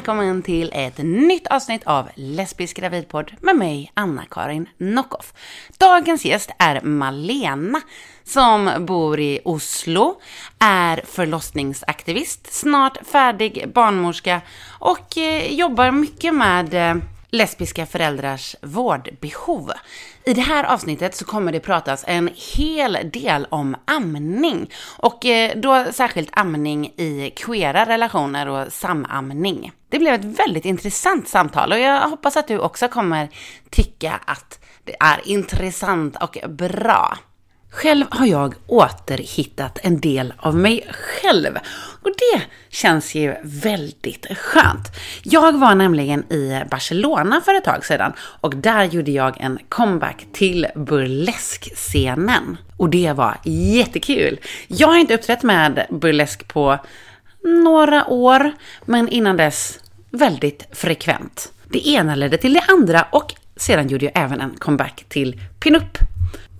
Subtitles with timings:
[0.00, 5.32] välkommen till ett nytt avsnitt av Lesbisk gravidpodd med mig, Anna-Karin Nockoff.
[5.78, 7.80] Dagens gäst är Malena
[8.24, 10.20] som bor i Oslo,
[10.58, 14.40] är förlossningsaktivist, snart färdig barnmorska
[14.78, 19.72] och eh, jobbar mycket med eh, lesbiska föräldrars vårdbehov.
[20.24, 25.52] I det här avsnittet så kommer det pratas en hel del om amning och eh,
[25.56, 29.72] då särskilt amning i queera relationer och samamning.
[29.88, 33.28] Det blev ett väldigt intressant samtal och jag hoppas att du också kommer
[33.70, 37.18] tycka att det är intressant och bra.
[37.70, 41.58] Själv har jag återhittat en del av mig själv
[42.02, 44.88] och det känns ju väldigt skönt.
[45.22, 50.26] Jag var nämligen i Barcelona för ett tag sedan och där gjorde jag en comeback
[50.32, 52.56] till burleskscenen.
[52.76, 54.40] Och det var jättekul.
[54.68, 56.78] Jag har inte uppträtt med burlesk på
[57.64, 58.52] några år,
[58.84, 59.78] men innan dess
[60.10, 61.52] väldigt frekvent.
[61.68, 66.09] Det ena ledde till det andra och sedan gjorde jag även en comeback till pinup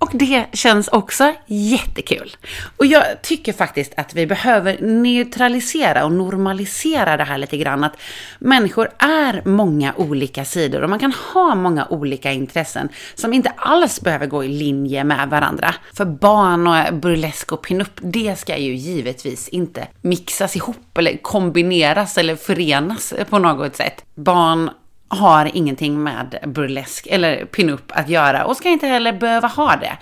[0.01, 2.35] och det känns också jättekul.
[2.77, 7.83] Och jag tycker faktiskt att vi behöver neutralisera och normalisera det här lite grann.
[7.83, 7.97] Att
[8.39, 14.01] människor är många olika sidor och man kan ha många olika intressen som inte alls
[14.01, 15.75] behöver gå i linje med varandra.
[15.93, 22.17] För barn och burlesk och pinup, det ska ju givetvis inte mixas ihop eller kombineras
[22.17, 24.05] eller förenas på något sätt.
[24.15, 24.69] Barn
[25.11, 29.97] har ingenting med burlesk eller pinup att göra och ska inte heller behöva ha det.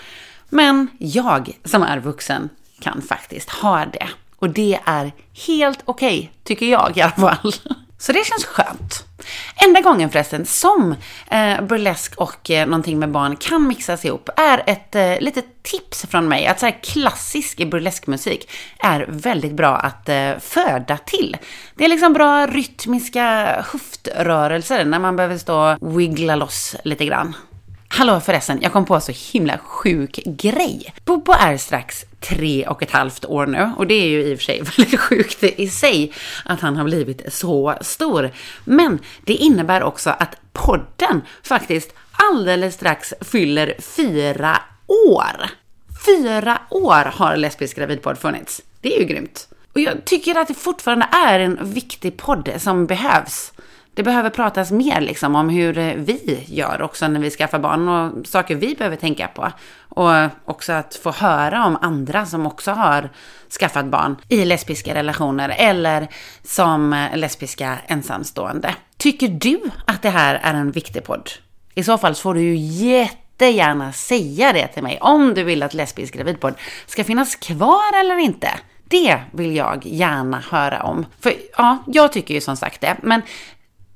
[0.50, 4.08] Men jag som är vuxen kan faktiskt ha det.
[4.36, 5.12] Och det är
[5.48, 7.54] helt okej, okay, tycker jag i alla fall.
[7.98, 9.09] Så det känns skönt.
[9.56, 10.96] Enda gången förresten som
[11.32, 16.06] eh, burlesk och eh, någonting med barn kan mixas ihop är ett eh, litet tips
[16.10, 16.48] från mig.
[16.48, 21.38] Att så här klassisk burleskmusik är väldigt bra att eh, föda till.
[21.76, 27.36] Det är liksom bra rytmiska höftrörelser när man behöver stå och wiggla loss lite grann.
[27.92, 30.94] Hallå förresten, jag kom på en så himla sjuk grej.
[31.06, 34.38] Bobo är strax tre och ett halvt år nu och det är ju i och
[34.38, 36.14] för sig väldigt sjukt i sig
[36.46, 38.32] att han har blivit så stor.
[38.64, 45.50] Men det innebär också att podden faktiskt alldeles strax fyller fyra år.
[46.06, 48.62] Fyra år har Lesbisk gravidpodd funnits.
[48.82, 49.48] Det är ju grymt.
[49.74, 53.54] Och jag tycker att det fortfarande är en viktig podd som behövs
[54.00, 57.90] det behöver pratas mer liksom om hur eh, vi gör också när vi skaffar barn
[57.90, 59.52] och saker vi behöver tänka på.
[59.90, 60.12] Och
[60.46, 63.10] också att få höra om andra som också har
[63.60, 66.08] skaffat barn i lesbiska relationer eller
[66.44, 68.76] som eh, lesbiska ensamstående.
[68.98, 71.30] Tycker du att det här är en viktig podd?
[71.76, 75.64] I så fall så får du ju jättegärna säga det till mig om du vill
[75.64, 76.54] att lesbisk gravidpodd
[76.86, 78.50] ska finnas kvar eller inte.
[78.84, 81.06] Det vill jag gärna höra om.
[81.20, 82.98] För ja, jag tycker ju som sagt det.
[83.02, 83.22] Men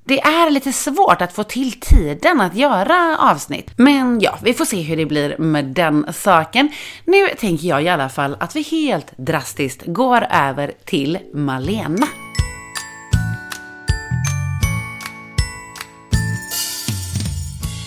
[0.05, 3.71] det är lite svårt att få till tiden att göra avsnitt.
[3.77, 6.69] Men ja, vi får se hur det blir med den saken.
[7.05, 12.07] Nu tänker jag i alla fall att vi helt drastiskt går över till Malena.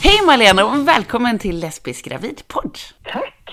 [0.02, 2.78] Hej Malena och välkommen till Lesbisk gravidpodd.
[3.04, 3.50] Tack!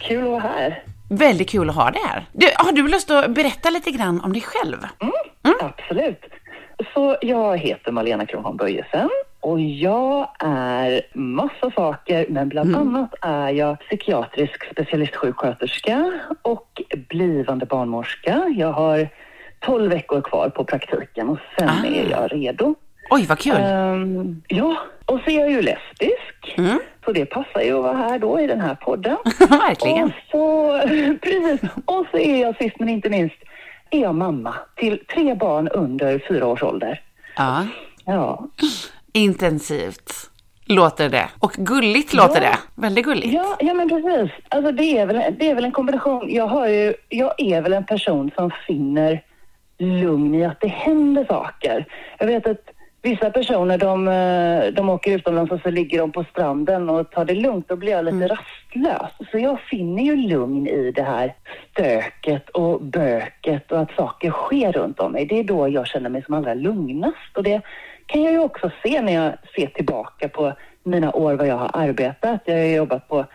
[0.00, 0.84] Kul att vara här.
[1.10, 2.28] Väldigt kul att ha dig här.
[2.32, 4.78] Du, har du lust att berätta lite grann om dig själv?
[5.00, 5.12] Mm,
[5.42, 5.56] mm?
[5.60, 6.20] Absolut.
[6.94, 9.10] Så jag heter Malena Kronholm Böjesen
[9.40, 12.80] och jag är massa saker, men bland mm.
[12.80, 18.54] annat är jag psykiatrisk specialistsjuksköterska och blivande barnmorska.
[18.56, 19.08] Jag har
[19.60, 21.86] 12 veckor kvar på praktiken och sen ah.
[21.86, 22.74] är jag redo.
[23.10, 23.54] Oj, vad kul!
[23.54, 26.58] Um, ja, och så är jag ju lesbisk.
[26.58, 26.78] Mm.
[27.04, 29.16] Så det passar ju att vara här då i den här podden.
[29.38, 30.04] Verkligen!
[30.04, 30.78] Och så,
[31.22, 31.70] precis.
[31.84, 33.36] Och så är jag sist men inte minst
[33.90, 37.02] är jag mamma till tre barn under fyra års ålder.
[37.36, 37.66] Ja.
[38.04, 38.48] Ja.
[39.12, 40.30] Intensivt
[40.64, 41.28] låter det.
[41.38, 42.50] Och gulligt låter ja.
[42.50, 42.58] det.
[42.82, 43.32] Väldigt gulligt.
[43.32, 44.30] Ja, ja men precis.
[44.48, 46.30] Alltså det är, väl, det är väl en kombination.
[46.30, 49.22] Jag, har ju, jag är väl en person som finner
[49.78, 51.86] lugn i att det händer saker.
[52.18, 52.70] Jag vet att
[53.02, 57.24] Vissa personer de, eh, de åker utomlands och så ligger de på stranden och tar
[57.24, 57.68] det lugnt.
[57.68, 58.28] Då blir jag lite mm.
[58.28, 59.30] rastlös.
[59.30, 61.34] Så jag finner ju lugn i det här
[61.70, 65.26] stöket och böket och att saker sker runt om mig.
[65.26, 67.36] Det är då jag känner mig som allra lugnast.
[67.36, 67.60] Och det
[68.06, 70.52] kan jag ju också se när jag ser tillbaka på
[70.82, 72.40] mina år vad jag har arbetat.
[72.44, 73.26] Jag har jobbat på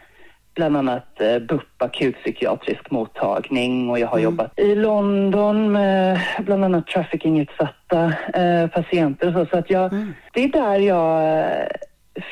[0.55, 4.23] bland annat eh, BUP akutpsykiatrisk mottagning och jag har mm.
[4.23, 9.45] jobbat i London med bland annat traffickingutsatta eh, patienter och så.
[9.45, 10.13] Så att jag, mm.
[10.33, 11.67] det är där jag eh,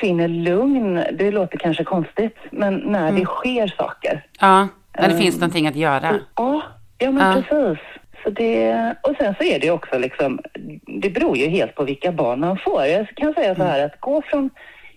[0.00, 1.02] finner lugn.
[1.12, 3.20] Det låter kanske konstigt, men när mm.
[3.20, 4.26] det sker saker.
[4.40, 4.68] Ja,
[4.98, 6.20] när det um, finns någonting att göra.
[6.36, 6.62] Ja,
[6.98, 7.42] ja men ja.
[7.42, 7.78] precis.
[8.24, 10.40] Så det, och sen så är det också liksom
[10.86, 12.84] det beror ju helt på vilka barn man får.
[12.84, 14.50] Jag kan säga så här att gå från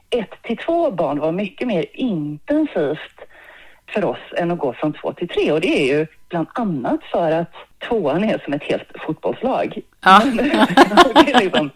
[0.09, 3.19] ett till två barn var mycket mer intensivt
[3.94, 5.51] för oss än att gå från två till tre.
[5.51, 7.54] Och det är ju bland annat för att
[7.88, 9.81] tvåan är som ett helt fotbollslag.
[10.04, 10.21] Ja.
[11.39, 11.69] liksom,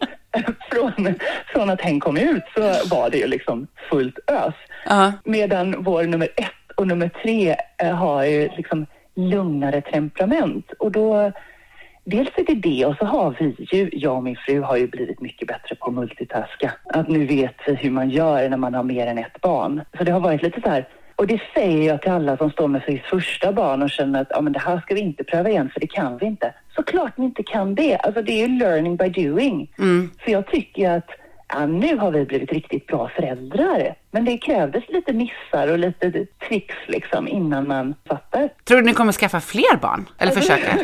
[0.72, 1.16] från,
[1.54, 2.62] från att hen kom ut så
[2.96, 4.54] var det ju liksom fullt ös.
[4.86, 5.14] Ja.
[5.24, 8.86] Medan vår nummer ett och nummer tre eh, har ju liksom
[9.16, 10.72] lugnare temperament.
[10.80, 11.32] Och då,
[12.04, 14.88] dels är det det och så har vi ju, jag och min fru har ju
[14.88, 16.74] blivit mycket bättre på att multitaska.
[16.84, 19.82] Att nu vet vi hur man gör när man har mer än ett barn.
[19.98, 22.68] Så det har varit lite så här och det säger jag till alla som står
[22.68, 25.50] med sitt första barn och känner att ja, men det här ska vi inte pröva
[25.50, 26.54] igen för det kan vi inte.
[26.76, 27.98] Såklart ni inte kan det.
[27.98, 29.72] Alltså det är ju learning by doing.
[30.26, 31.10] Så jag tycker att
[31.52, 33.96] ja, nu har vi blivit riktigt bra föräldrar.
[34.12, 38.50] Men det krävdes lite missar och lite tricks liksom innan man fattar.
[38.64, 40.10] Tror du ni kommer skaffa fler barn?
[40.18, 40.78] Eller försöka?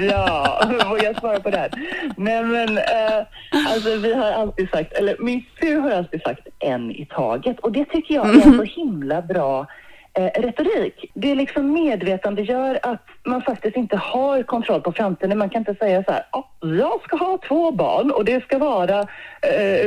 [0.10, 1.70] ja, vågar jag svara på det här?
[2.16, 3.26] Nej men, eh,
[3.72, 7.72] alltså vi har alltid sagt, eller min fru har alltid sagt en i taget och
[7.72, 9.66] det tycker jag är så himla bra
[10.14, 11.10] eh, retorik.
[11.14, 15.38] Det liksom medvetandegör att man faktiskt inte har kontroll på framtiden.
[15.38, 18.58] Man kan inte säga så här, "Ja, jag ska ha två barn och det ska
[18.58, 19.00] vara
[19.42, 19.86] eh,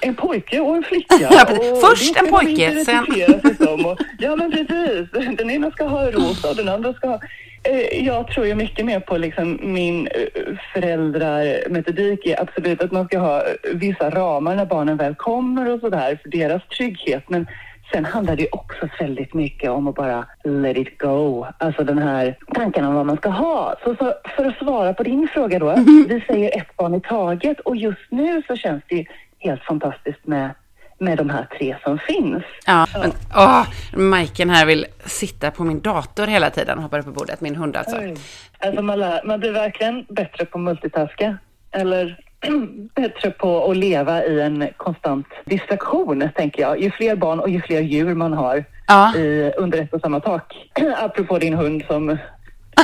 [0.00, 1.16] en pojke och en flicka.
[1.50, 3.86] Och Först en pojke, sen-.
[3.86, 7.20] Och, ja men precis, den ena ska ha rosa och den andra ska ha
[7.62, 13.04] Eh, Jag tror ju mycket mer på liksom min eh, föräldrarmetodik är absolut att man
[13.06, 13.42] ska ha
[13.74, 17.24] vissa ramar när barnen väl kommer och sådär för deras trygghet.
[17.28, 17.46] Men
[17.92, 21.46] sen handlar det också väldigt mycket om att bara let it go.
[21.58, 23.74] Alltså den här tanken om vad man ska ha.
[23.84, 25.74] Så, så för att svara på din fråga då.
[26.08, 29.04] Vi säger ett barn i taget och just nu så känns det ju
[29.38, 30.50] helt fantastiskt med,
[30.98, 32.44] med de här tre som finns.
[32.66, 37.04] Ja, men åh, Majken här vill sitta på min dator hela tiden och hoppar upp
[37.04, 37.40] på bordet.
[37.40, 37.96] Min hund alltså.
[37.96, 38.14] Oj.
[38.58, 41.38] Alltså man, lär, man blir verkligen bättre på multitaska.
[41.70, 42.20] Eller
[42.94, 46.80] bättre på att leva i en konstant distraktion, tänker jag.
[46.82, 49.14] Ju fler barn och ju fler djur man har Ja.
[49.16, 50.70] i, under ett och samma tak.
[50.96, 52.18] Apropå din hund som...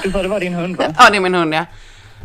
[0.03, 0.85] Du sa det var din hund, va?
[0.99, 1.65] Ja, det är min hund ja.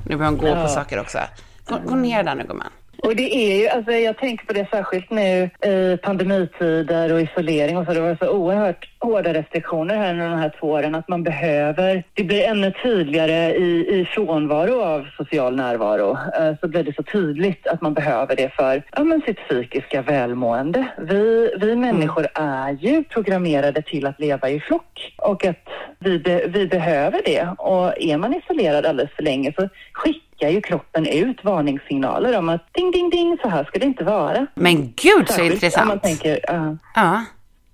[0.05, 0.61] Nu börjar hon gå Ja.
[0.63, 1.17] på saker också.
[1.65, 2.67] Gå, gå ner där nu gumman.
[3.04, 7.78] Och det är ju, alltså jag tänker på det särskilt nu i pandemitider och isolering
[7.78, 7.94] och så.
[7.94, 12.04] Det var så oerhört hårda restriktioner här under de här två åren att man behöver,
[12.13, 16.18] det blir ännu tydligare i, i frånvaro av social närvaro.
[16.40, 20.01] eh, Så blir det så tydligt att man behöver det för ja, men sitt psykiska
[20.01, 20.86] välmående.
[20.98, 25.68] Vi, vi människor är ju programmerade till att leva i flock och att
[26.00, 27.48] vi, be, vi behöver det.
[27.57, 32.74] Och är man isolerad alldeles för länge så skickar ju kroppen ut varningssignaler om att
[32.74, 34.47] ding, ding, ding, så här ska det inte vara.
[34.56, 36.03] Men gud så Om man intressant.
[36.03, 37.24] tänker, ja, Ja,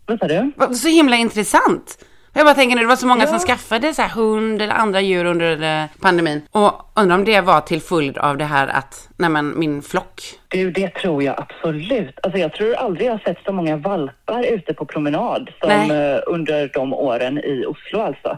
[0.06, 0.51] vad sa du?
[0.75, 2.06] Så himla intressant.
[2.38, 3.27] Jag bara tänker nu, det var så många Ja.
[3.29, 6.41] som skaffade så här hund eller andra djur under eh, pandemin.
[6.51, 10.21] Och undrar om det var till följd av det här att, nej men min flock.
[10.47, 12.19] Du, det tror jag absolut.
[12.23, 15.91] Alltså jag tror aldrig jag har sett så många valpar ute på promenad som Nej.
[16.13, 18.38] eh, under de åren i Oslo alltså.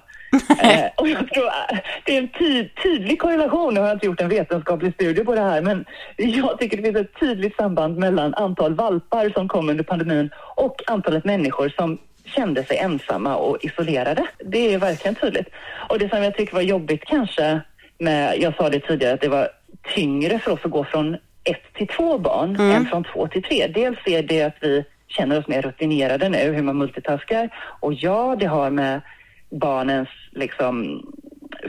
[0.64, 4.06] Eh, och jag tror eh, det är en ty- tydlig korrelation, nu har jag inte
[4.06, 5.86] gjort en vetenskaplig studie på det här, men
[6.18, 10.82] jag tycker det finns ett tydligt samband mellan antal valpar som kom under pandemin och
[10.88, 14.28] antalet människor som kände sig ensamma och isolerade.
[14.46, 15.48] Det är verkligen tydligt.
[15.90, 17.62] Och det som jag tycker var jobbigt kanske
[18.00, 19.50] med, jag sa det tidigare, att det var
[19.96, 23.68] tyngre för oss att gå från ett till två barn än från två till tre.
[23.68, 27.50] Dels är det att vi känner oss mer rutinerade nu, hur man multitaskar.
[27.80, 29.02] Och ja, det har med
[29.50, 31.04] barnens liksom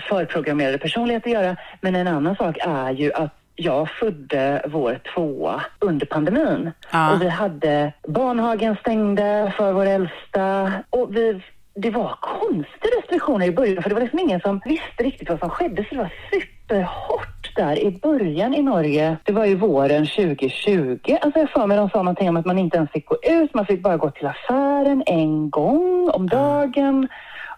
[0.09, 1.57] förprogrammerade personlighet att göra.
[1.81, 6.71] Men en annan sak är ju att jag födde vår tvåa under pandemin.
[6.93, 7.13] Ja.
[7.13, 10.73] Och vi hade barnhagen stängde för vår äldsta.
[10.91, 11.43] Och vi,
[11.75, 15.39] det var konstiga restriktioner i början för det var liksom ingen som visste riktigt vad
[15.39, 15.85] som skedde.
[15.89, 19.17] Så det var superhårt där i början i Norge.
[19.25, 21.17] Det var ju våren 2020.
[21.21, 23.55] Alltså jag för mig de sa någonting om att man inte ens fick gå ut.
[23.55, 27.09] Man fick bara gå till affären en gång om dagen.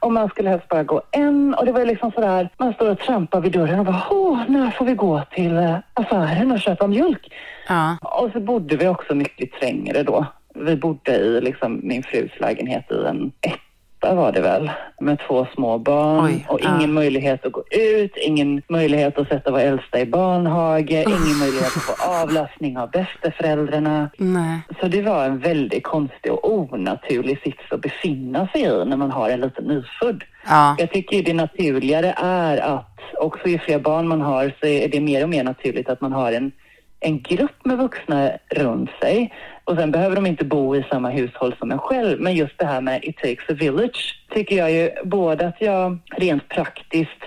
[0.01, 1.55] Och man skulle helst bara gå en.
[1.55, 4.71] Och det var liksom sådär, man står och trampar vid dörren och bara, åh, när
[4.71, 7.33] får vi gå till eh, affären och köpa mjölk?
[7.69, 7.97] Ja.
[8.03, 10.27] Och så bodde vi också mycket trängre då.
[10.55, 13.33] Vi bodde i liksom min frus lägenhet i en
[14.01, 16.77] etta var det väl, med två små barn Oj, och ja.
[16.77, 21.77] ingen möjlighet att gå ut, ingen möjlighet att sätta vår äldsta i barnhage, ingen möjlighet
[21.77, 24.11] att få avlastning av bästeföräldrarna.
[24.17, 24.61] Nej.
[24.81, 29.11] Så det var en väldigt konstig och onaturlig sits att befinna sig i när man
[29.11, 30.25] har en liten nyfödd.
[30.47, 30.77] Ja.
[30.79, 35.01] Jag tycker det naturligare är att också ju fler barn man har så är det
[35.01, 36.53] mer och mer naturligt att man har en,
[37.01, 39.33] en grupp med vuxna runt sig.
[39.71, 42.21] Och sen behöver de inte bo i samma hushåll som en själv.
[42.21, 45.99] Men just det här med it takes a village tycker jag ju både att jag
[46.17, 47.23] rent praktiskt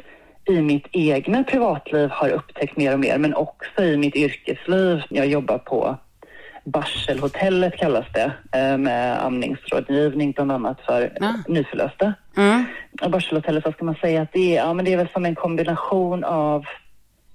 [0.50, 5.02] i mitt egna privatliv har upptäckt mer och mer, men också i mitt yrkesliv.
[5.10, 5.98] Jag jobbar på
[6.66, 11.34] Barselhotellet kallas det, eh, med amningsrådgivning bland annat för Ah.
[11.48, 12.14] nyförlösta.
[12.38, 12.66] Mm.
[13.02, 14.66] Och Barselhotellet, vad ska man säga att det är?
[14.66, 16.66] Ja, men det är väl som en kombination av,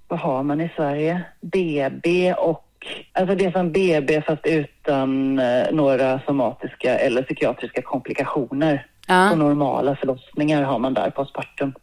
[0.09, 1.23] vad har man i Sverige?
[1.41, 2.65] BB och,
[3.13, 8.87] alltså det är som BB fast utan eh, några somatiska eller psykiatriska komplikationer.
[9.07, 9.31] Ja.
[9.31, 11.75] Och normala förlossningar har man där på Spartum.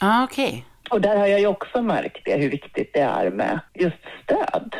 [0.00, 0.64] Ja, okej.
[0.90, 4.76] Och där har jag ju också märkt det, hur viktigt det är med just stöd.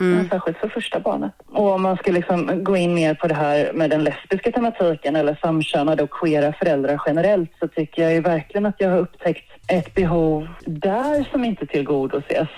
[0.00, 0.28] Mm.
[0.28, 1.32] Särskilt för första barnet.
[1.46, 5.16] Och om man ska liksom gå in mer på det här med den lesbiska tematiken
[5.16, 9.50] eller samkönade och queera föräldrar generellt så tycker jag ju verkligen att jag har upptäckt
[9.68, 12.48] ett behov där som inte tillgodoses.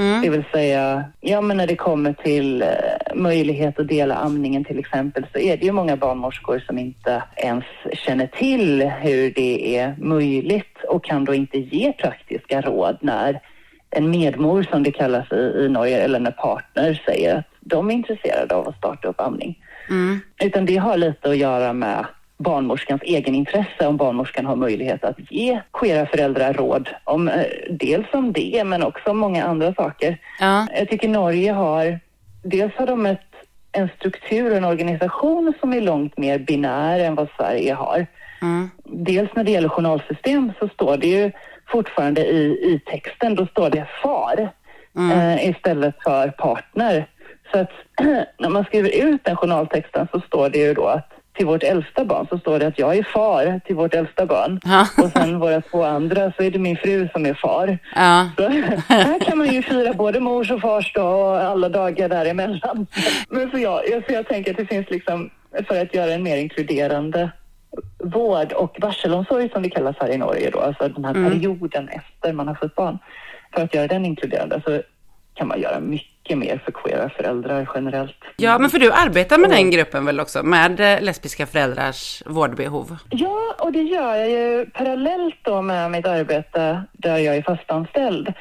[0.00, 0.22] Mm.
[0.22, 2.68] Det vill säga, ja men när det kommer till eh,
[3.14, 7.64] möjlighet att dela amningen till exempel så är det ju många barnmorskor som inte ens
[7.92, 13.40] känner till hur det är möjligt och kan då inte ge praktiska råd när
[13.90, 17.94] en medmor som det kallas i, i Norge eller en partner säger att de är
[17.94, 19.64] intresserade av att starta upp amning.
[19.88, 20.20] Mm.
[20.44, 22.06] Utan det har lite att göra med
[22.40, 28.06] barnmorskans egen intresse om barnmorskan har möjlighet att ge queera föräldrar råd om eh, dels
[28.12, 30.18] om det men också om många andra saker.
[30.40, 30.66] Ja.
[30.74, 32.00] Jag tycker Norge har,
[32.42, 33.20] dels har de ett,
[33.72, 38.06] en struktur och en organisation som är långt mer binär än vad Sverige har.
[38.42, 38.70] Mm.
[38.84, 41.32] Dels när det gäller journalsystem så står det ju
[41.68, 44.50] fortfarande i, i texten, då står det far
[44.98, 47.06] eh, istället för partner.
[47.52, 47.70] Så att
[48.38, 52.04] när man skriver ut den journaltexten så står det ju då att till vårt äldsta
[52.04, 54.60] barn så står det att jag är far till vårt äldsta barn.
[54.64, 54.86] Ja.
[55.04, 57.78] Och sen våra två andra så är det min fru som är far.
[57.94, 58.30] Ja.
[58.36, 62.86] Så här kan man ju fira både mors och fars dag och alla dagar däremellan.
[63.28, 65.30] Men så jag, så jag tänker att det finns liksom,
[65.68, 67.30] för att göra en mer inkluderande
[67.98, 72.32] vård och varselomsorg som det kallas här i Norge då, alltså den här perioden efter
[72.32, 72.98] man har fått barn.
[73.54, 74.82] För att göra den inkluderande så
[75.34, 78.16] kan man göra mycket mer för queera föräldrar generellt.
[78.36, 82.96] ja, men för du arbetar med den gruppen väl också, med eh, lesbiska föräldrars vårdbehov?
[83.10, 88.32] Ja, och det gör jag ju parallellt då med mitt arbete där jag är fastanställd.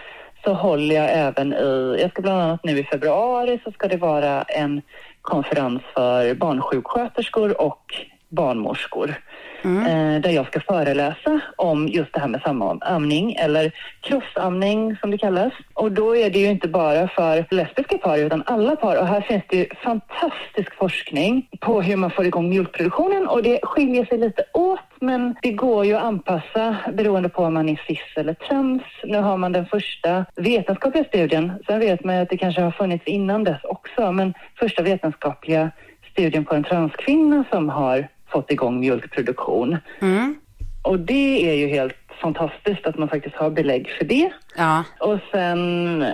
[0.44, 3.98] Så håller jag även i, jag ska bland annat nu i februari så ska det
[3.98, 4.82] vara en
[5.22, 7.94] konferens för barnsjuksköterskor och
[8.30, 9.16] barnmorskor.
[9.62, 9.86] Mm.
[9.86, 15.18] Eh, där jag ska föreläsa om just det här med samamning eller crossamning som det
[15.18, 15.54] kallas.
[15.74, 18.96] Och då är det ju inte bara för lesbiska par utan alla par.
[18.98, 23.60] Och här finns det ju fantastisk forskning på hur man får igång mjölkproduktionen och det
[23.64, 27.82] skiljer sig lite åt men det går ju att anpassa beroende på om man är
[27.88, 28.82] cis eller trans.
[29.04, 31.54] Nu har man den första vetenskapliga studien.
[31.68, 35.72] Sen vet man ju att det kanske har funnits innan dess också men första vetenskapliga
[36.12, 39.78] studien på en transkvinna som har fått igång mjölkproduktion.
[40.02, 40.36] Mm.
[40.82, 44.32] Och det är ju helt fantastiskt att man faktiskt har belägg för det.
[44.58, 44.84] Ja.
[45.00, 46.06] Och sen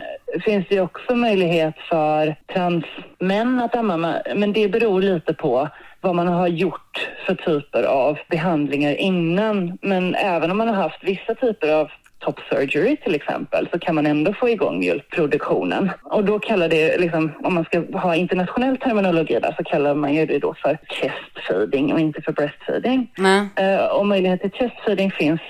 [0.46, 5.70] finns det ju också möjlighet för transmän att amma, men det beror lite på
[6.02, 9.78] vad man har gjort för typer av behandlingar innan.
[9.82, 11.92] Men även om man har haft vissa typer av
[12.26, 15.92] top surgery till exempel så kan man ändå få igång mjölkproduktionen.
[16.04, 20.14] Och då kallar det, liksom, om man ska ha internationell terminologi där så kallar man
[20.14, 23.12] ju det då för chest feeding och inte för breastfeeding.
[23.18, 23.48] Nej.
[23.56, 25.42] Eh, och möjlighet till chest feeding finns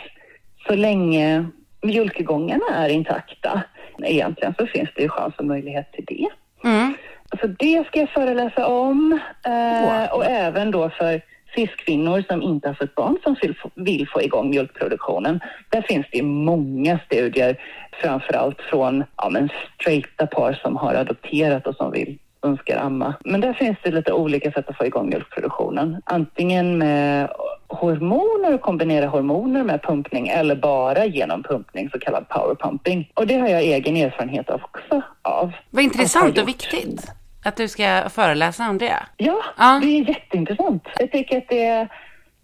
[0.68, 1.46] så länge
[1.82, 3.62] mjölkgångarna är intakta.
[4.04, 6.28] Egentligen så finns det ju chans och möjlighet till det.
[6.70, 6.94] Mm.
[7.42, 9.20] Så det ska jag föreläsa om.
[9.46, 10.18] Eh, Wow.
[10.20, 11.22] Och även då för
[11.56, 15.40] cis-kvinnor som inte har fått barn som vill få, vill få igång mjölkproduktionen.
[15.70, 17.60] Där finns det många studier,
[18.02, 23.14] framförallt från ja, men straighta par som har adopterat och som vill önskar amma.
[23.26, 26.02] Men där finns det lite olika sätt att få igång mjölkproduktionen.
[26.06, 27.30] Antingen med
[27.68, 33.12] hormoner, kombinera hormoner med pumpning eller bara genom pumpning, så kallad power pumping.
[33.14, 35.52] Och det har jag egen erfarenhet av också av.
[35.70, 37.12] Vad intressant och viktigt
[37.46, 39.00] att du ska föreläsa om det.
[39.18, 39.80] Ja, Ja.
[39.84, 40.84] det är jätteintressant.
[41.00, 41.88] Jag tycker att det,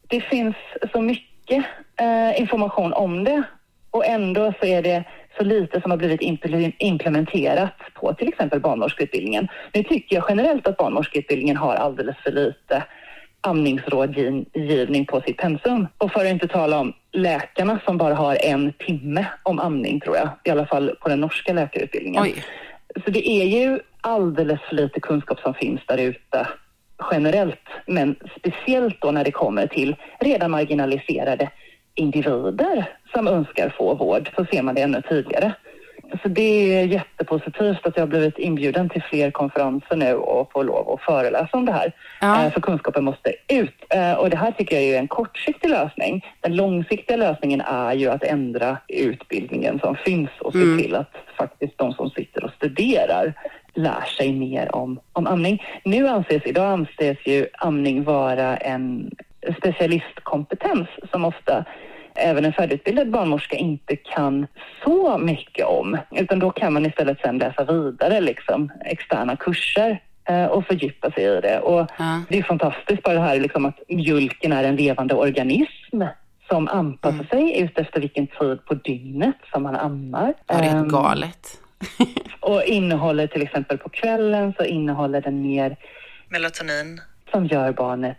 [0.08, 0.56] det finns
[0.92, 1.66] så mycket
[2.00, 3.44] eh, information om det
[3.92, 5.04] och ändå så är det
[5.38, 9.48] så lite som har blivit impl- implementerat på till exempel barnmorskeutbildningen.
[9.74, 12.84] Nu tycker jag generellt att barnmorskeutbildningen har alldeles för lite
[13.42, 15.88] amningsrådgivning på sitt pensum.
[15.98, 20.16] Och för att inte tala om läkarna som bara har en timme om amning tror
[20.18, 22.24] jag, i alla fall på den norska läkarutbildningen.
[22.24, 22.44] Oj.
[23.06, 26.48] Så det är ju alldeles för lite kunskap som finns där ute
[27.12, 31.50] generellt, men speciellt då när det kommer till redan marginaliserade
[31.96, 35.52] individer som önskar få vård, så ser man det ännu tydligare.
[36.24, 36.42] så det
[36.76, 41.02] är jättepositivt att jag har blivit inbjuden till fler konferenser nu och får lov att
[41.02, 41.92] föreläsa om det här.
[42.22, 42.46] Ja.
[42.46, 43.76] Eh, För kunskapen måste ut.
[43.90, 46.26] Eh, Och det här tycker jag är en kortsiktig lösning.
[46.42, 51.78] Den långsiktiga lösningen är ju att ändra utbildningen som finns och se till att faktiskt
[51.78, 53.34] de som sitter och studerar
[53.74, 55.64] lär sig mer om, om amning.
[55.86, 59.12] Nu anses, idag anses ju amning vara en
[59.58, 61.66] specialistkompetens som ofta
[62.16, 64.48] även en färdigutbildad barnmorska inte kan
[64.84, 65.98] så mycket om.
[66.12, 71.24] Utan då kan man istället sen läsa vidare liksom externa kurser eh, och fördjupa sig
[71.24, 71.60] i det.
[71.60, 72.22] Och Ja.
[72.30, 76.02] det är fantastiskt bara det här liksom att mjölken är en levande organism
[76.50, 80.34] som anpassar sig ut efter vilken tid på dygnet som man ammar.
[80.48, 81.61] Ja, det är Ehm, helt galet.
[82.40, 85.76] och innehåller till exempel på kvällen så innehåller den mer
[86.30, 88.18] melatonin som gör barnet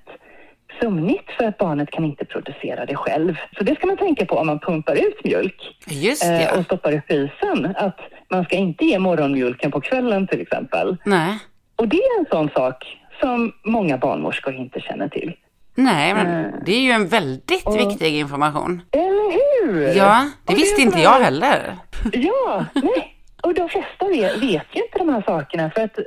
[0.81, 3.37] sömnigt för att barnet kan inte producera det själv.
[3.59, 6.53] Så det ska man tänka på om man pumpar ut mjölk Just eh, det.
[6.59, 7.77] och stoppar upp i isen.
[7.77, 7.99] Att
[8.31, 10.97] man ska inte ge morgonmjölken på kvällen till exempel.
[11.05, 11.39] Nej.
[11.77, 15.33] Och det är en sån sak som många barnmorskor inte känner till.
[15.75, 16.51] Nej, men Eh.
[16.67, 18.83] det är ju en väldigt Och- viktig information.
[18.93, 19.33] Eller
[19.67, 19.95] hur?
[19.97, 21.77] Ja, det Och visste är inte jag heller.
[22.13, 23.12] Ja, nej.
[23.43, 25.99] Och de flesta vet, vet ju inte de här sakerna för att,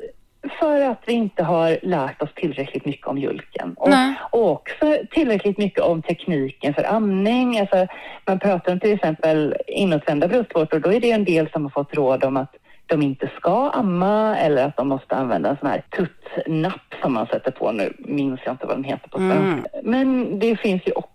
[0.60, 3.74] för att vi inte har lärt oss tillräckligt mycket om mjölken.
[3.78, 3.90] Och,
[4.32, 7.60] och också tillräckligt mycket om tekniken för amning.
[7.60, 7.88] Alltså,
[8.26, 10.80] man pratar om till exempel inåtvända bröstvårtor.
[10.80, 12.56] Då är det en del som har fått råd om att
[12.88, 17.28] de inte ska amma eller att de måste använda en sån här tuttnapp som man
[17.28, 17.72] sätter på.
[17.72, 19.70] Nu minns jag inte vad den heter på svenska.
[19.80, 19.92] Mm.
[19.92, 21.15] Men det finns ju också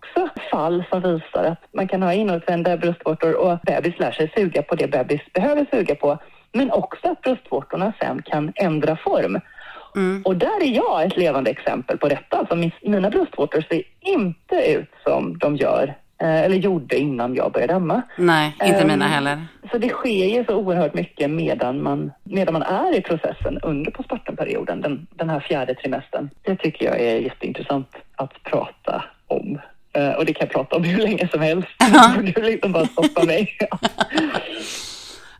[0.51, 4.75] fall som visar att man kan ha inåtvända bröstvårtor och bebis lär sig suga på
[4.75, 6.19] det bebis behöver suga på.
[6.53, 9.41] Men också att bröstvårtorna sen kan ändra form.
[9.97, 10.23] Mm.
[10.25, 12.37] Och där är jag ett levande exempel på detta.
[12.37, 17.53] Alltså min, mina bröstvårtor ser inte ut som de gör eh, eller gjorde innan jag
[17.53, 18.03] började amma.
[18.17, 19.47] Nej, inte Ehm, mina heller.
[19.73, 23.91] Så det sker ju så oerhört mycket medan man, medan man är i processen under
[23.91, 26.31] postpartumperioden, den, den här fjärde trimestern.
[26.43, 29.59] Det tycker jag är jätteintressant att prata om.
[29.93, 31.69] Eh, och det kan jag prata om hur länge som helst.
[32.35, 33.59] Du liksom bara stoppa mig.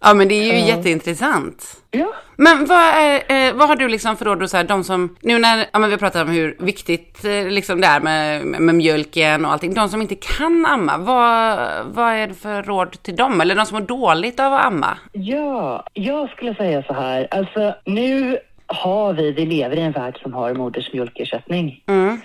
[0.03, 0.77] Ja, men det är ju Ja.
[0.77, 1.65] jätteintressant.
[1.91, 2.13] ja.
[2.37, 3.15] Men vad, är,
[3.49, 5.91] eh, vad har du liksom för råd så här, de som, nu när ja, men
[5.91, 9.89] vi pratar om hur viktigt eh, liksom det är med, med mjölken och allting, de
[9.89, 13.41] som inte kan amma, vad, vad är det för råd till dem?
[13.41, 14.99] Eller de som mår dåligt av att amma?
[15.13, 17.29] Ja, jag skulle säga så här.
[17.31, 21.83] Alltså nu har vi, vi lever i en värld som har modersmjölkersättning.
[21.89, 22.21] Mm.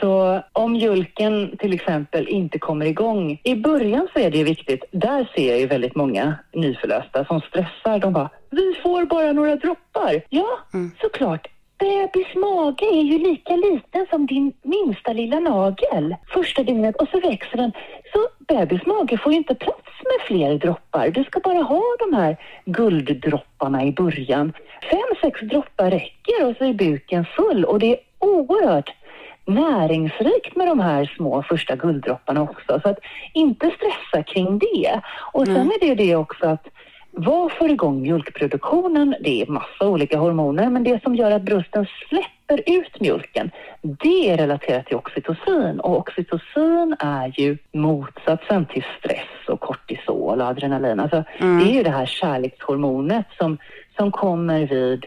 [0.00, 4.84] Så om mjölken till exempel inte kommer igång, i början så är det ju viktigt,
[4.90, 7.98] där ser jag ju väldigt många nyförlösta som stressar.
[7.98, 10.22] De bara, vi får bara några droppar.
[10.28, 10.58] Ja,
[11.00, 11.48] såklart.
[11.78, 17.20] Bebis mage är ju lika liten som din minsta lilla nagel första dygnet och så
[17.20, 17.72] växer den.
[18.12, 21.08] Så bebis mage får ju inte plats med fler droppar.
[21.08, 24.52] Du ska bara ha de här gulddropparna i början.
[24.90, 28.92] Fem, sex droppar räcker och så är buken full och det är oerhört
[29.46, 32.80] näringsrikt med de här små första gulddropparna också.
[32.80, 32.98] Så att
[33.32, 35.00] inte stressa kring det.
[35.32, 36.68] Och sen är det det också att
[37.16, 39.14] vad får igång mjölkproduktionen?
[39.20, 43.50] Det är massa olika hormoner, men det som gör att brösten släpper ut mjölken,
[43.82, 45.80] det är relaterat till oxytocin.
[45.80, 51.00] Och oxytocin är ju motsatsen till stress och kortisol och adrenalin.
[51.00, 53.58] Alltså, Det är ju det här kärlekshormonet som,
[53.96, 55.06] som kommer vid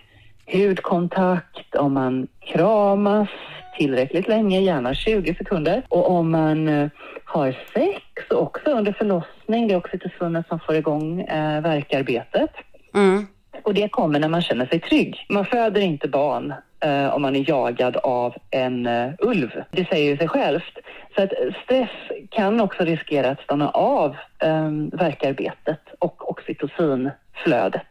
[0.54, 3.30] hudkontakt, om man kramas
[3.77, 5.83] tillräckligt länge, gärna 20 sekunder.
[5.89, 6.89] Och om man eh,
[7.23, 12.51] har sex också under förlossning, det är oxytocinet som får igång eh, verkarbetet.
[12.93, 13.27] Mm.
[13.63, 15.25] Och det kommer när man känner sig trygg.
[15.29, 19.49] Man föder inte barn eh, om man är jagad av en eh, ulv.
[19.71, 20.77] Det säger ju sig självt.
[21.15, 21.31] Så att
[21.63, 21.89] stress
[22.29, 27.87] kan också riskera att stanna av eh, verkarbetet och oxytocinflödet.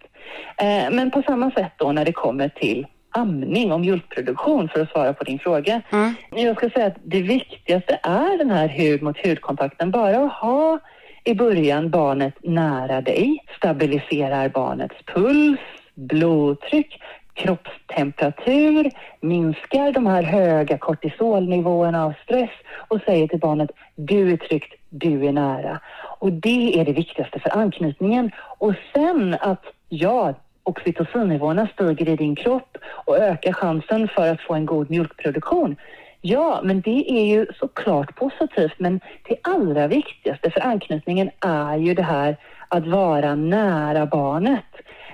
[0.59, 4.91] Eh, men på samma sätt då när det kommer till amning och mjölkproduktion för att
[4.91, 5.83] svara på din fråga.
[5.93, 6.15] Mm.
[6.31, 9.91] Jag ska säga att det viktigaste är den här hud mot hudkontakten.
[9.91, 10.79] Bara att ha
[11.25, 15.61] i början barnet nära dig stabiliserar barnets puls,
[15.95, 17.01] blodtryck,
[17.35, 22.51] kroppstemperatur, minskar de här höga kortisolnivåerna av stress
[22.89, 25.81] och säger till barnet du är tryggt, du är nära.
[26.19, 28.31] Och det är det viktigaste för anknytningen.
[28.59, 30.35] Och sen att ja,
[30.67, 35.77] oxytocinnivåerna stiger i din kropp och ökar chansen för att få en god mjölkproduktion.
[36.21, 41.95] Ja, men det är ju såklart positivt, men det allra viktigaste för anknytningen är ju
[41.95, 42.37] det här
[42.69, 44.65] att vara nära barnet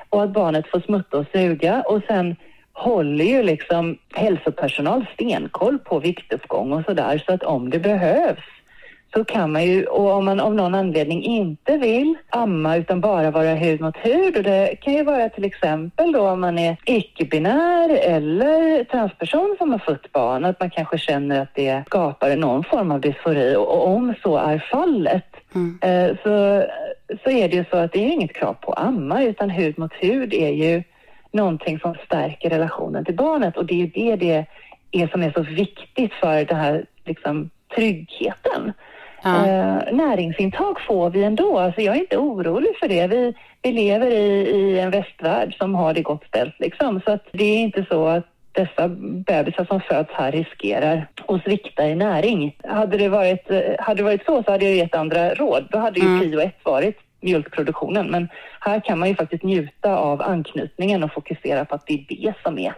[0.09, 2.37] och att barnet får smutta och suga och sen
[2.73, 8.52] håller ju liksom hälsopersonal stenkoll på viktuppgång och sådär så att om det behövs
[9.15, 13.31] så kan man ju, och om man av någon anledning inte vill amma utan bara
[13.31, 16.77] vara hud mot hud och det kan ju vara till exempel då om man är
[16.85, 22.65] icke-binär eller transperson som har fött barn, att man kanske känner att det skapar någon
[22.65, 25.79] form av dysfori och om så är fallet mm.
[25.83, 26.65] Eh, så,
[27.25, 29.79] så är det ju så att det är inget krav på att amma utan hud
[29.79, 30.83] mot hud är ju
[31.33, 34.47] någonting som stärker relationen till barnet och det är ju det det
[34.93, 38.73] är som är så viktigt för den här liksom, tryggheten.
[39.23, 39.47] Ja.
[39.47, 41.59] Eh, näringsintag får vi ändå.
[41.59, 43.07] Alltså jag är inte orolig för det.
[43.07, 46.55] Vi, vi lever i, i en västvärld som har det gott ställt.
[46.59, 47.01] Liksom.
[47.05, 48.89] Så att det är inte så att dessa
[49.27, 52.57] bebisar som föds här riskerar att svikta i näring.
[52.65, 55.69] Hade det varit, eh, hade det varit så så hade jag gett andra råd.
[55.71, 56.21] Då hade ju mm.
[56.21, 58.11] prio ett varit mjölkproduktionen.
[58.11, 58.29] Men
[58.61, 62.35] här kan man ju faktiskt njuta av anknytningen och fokusera på att det är det
[62.43, 62.75] som är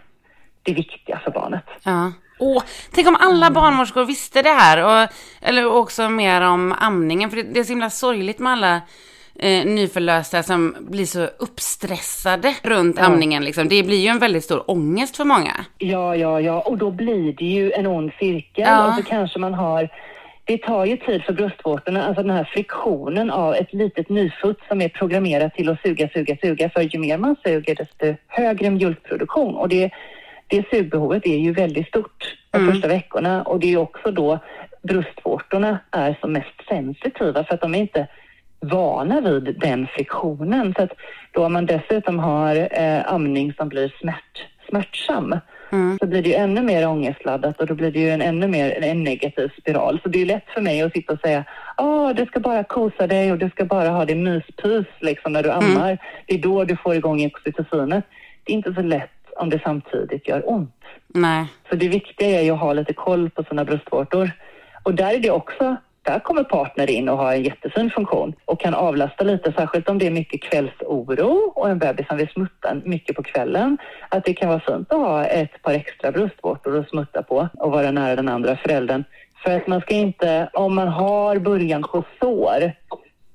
[0.63, 1.63] det viktiga för barnet.
[1.83, 2.11] Ja.
[2.39, 5.03] Åh, tänk om alla barnmorskor visste det här.
[5.03, 5.09] Och,
[5.41, 7.29] eller också mer om amningen.
[7.29, 8.81] För det, det är så himla sorgligt med alla
[9.39, 13.05] eh, nyförlösta som blir så uppstressade runt ja.
[13.05, 13.43] amningen.
[13.43, 13.69] Liksom.
[13.69, 15.65] Det blir ju en väldigt stor ångest för många.
[15.77, 16.61] Ja, ja, ja.
[16.61, 18.65] Och då blir det ju en ond cirkel.
[18.67, 18.87] Ja.
[18.87, 19.89] Och så kanske man har
[20.47, 24.81] det tar ju tid för bröstvårtorna, alltså den här friktionen av ett litet nyfött som
[24.81, 26.69] är programmerat till att suga, suga, suga.
[26.69, 29.55] För ju mer man suger desto högre mjölkproduktion.
[29.55, 29.91] Och det
[30.47, 32.73] det sugbehovet är ju väldigt stort de mm.
[32.73, 34.39] första veckorna och det är också då
[34.81, 38.07] bröstvårtorna är som mest sensitiva för att de är inte
[38.59, 40.73] vana vid den friktionen.
[40.77, 40.91] Så att
[41.31, 45.39] då man dessutom har eh, amning som blir smärt, smärtsam
[45.71, 45.97] mm.
[46.01, 48.83] så blir det ju ännu mer ångestladdat och då blir det ju en ännu mer
[48.83, 49.99] en negativ spiral.
[50.03, 51.43] Så det är lätt för mig att sitta och säga
[51.77, 55.43] ah, du ska bara kosa dig och du ska bara ha det myspys liksom när
[55.43, 55.63] du mm.
[55.63, 55.87] ammar.
[55.87, 55.97] Mm.
[56.27, 58.05] Det är då du får igång oxytocinet.
[58.43, 60.75] Det är inte så lätt om det samtidigt gör ont.
[61.07, 61.45] Nej.
[61.69, 64.31] Så det viktiga är ju att ha lite koll på sina bröstvårtor.
[64.83, 68.59] Och där är det också, där kommer partner in och har en jättefin funktion och
[68.59, 72.75] kan avlasta lite, särskilt om det är mycket kvällsoro och en bebis som vill smutta
[72.85, 73.77] mycket på kvällen.
[74.09, 77.71] Att det kan vara fint att ha ett par extra bröstvårtor att smutta på och
[77.71, 79.03] vara nära den andra föräldern.
[79.43, 82.71] För att man ska inte, om man har början på sår,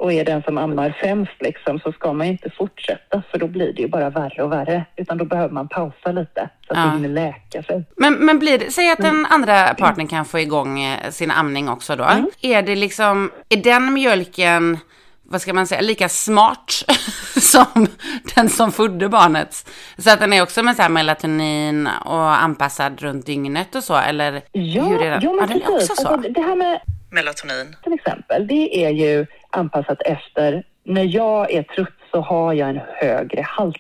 [0.00, 3.72] och är den som ammar främst liksom, så ska man inte fortsätta för då blir
[3.72, 4.84] det ju bara värre och värre.
[4.96, 6.84] Utan då behöver man pausa lite så att ja.
[6.84, 7.84] det hinner läka sig.
[7.96, 9.26] Men, men blir det, säg att den mm.
[9.30, 12.04] andra partnern kan få igång eh, sin amning också då.
[12.04, 12.30] Mm.
[12.40, 14.78] Är det liksom, är den mjölken
[15.22, 16.84] vad ska man säga, lika smart
[17.40, 17.86] som
[18.34, 19.70] den som födde barnet.
[19.98, 23.96] Så att den är också med så här melatonin och anpassad runt dygnet och så,
[23.96, 25.20] eller ja, hur är den?
[25.22, 25.90] Ja, men ja, precis.
[25.90, 26.08] Också så.
[26.08, 31.62] Alltså, det här med melatonin till exempel, det är ju anpassat efter när jag är
[31.62, 33.76] trött så har jag en högre halt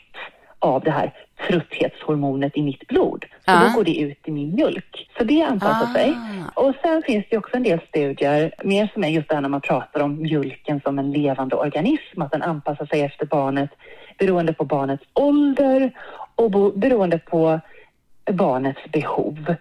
[0.58, 1.12] av det här
[1.48, 3.24] trötthetshormonet i mitt blod.
[3.44, 3.64] Så ah.
[3.64, 5.10] då går det ut i min mjölk.
[5.18, 5.94] Så det anpassar ah.
[5.94, 6.14] sig.
[6.54, 9.48] Och sen finns det också en del studier, mer som är just det här när
[9.48, 13.70] man pratar om mjölken som en levande organism, att den anpassar sig efter barnet
[14.18, 15.92] beroende på barnets ålder
[16.34, 17.60] och beroende på
[18.32, 19.54] barnets behov.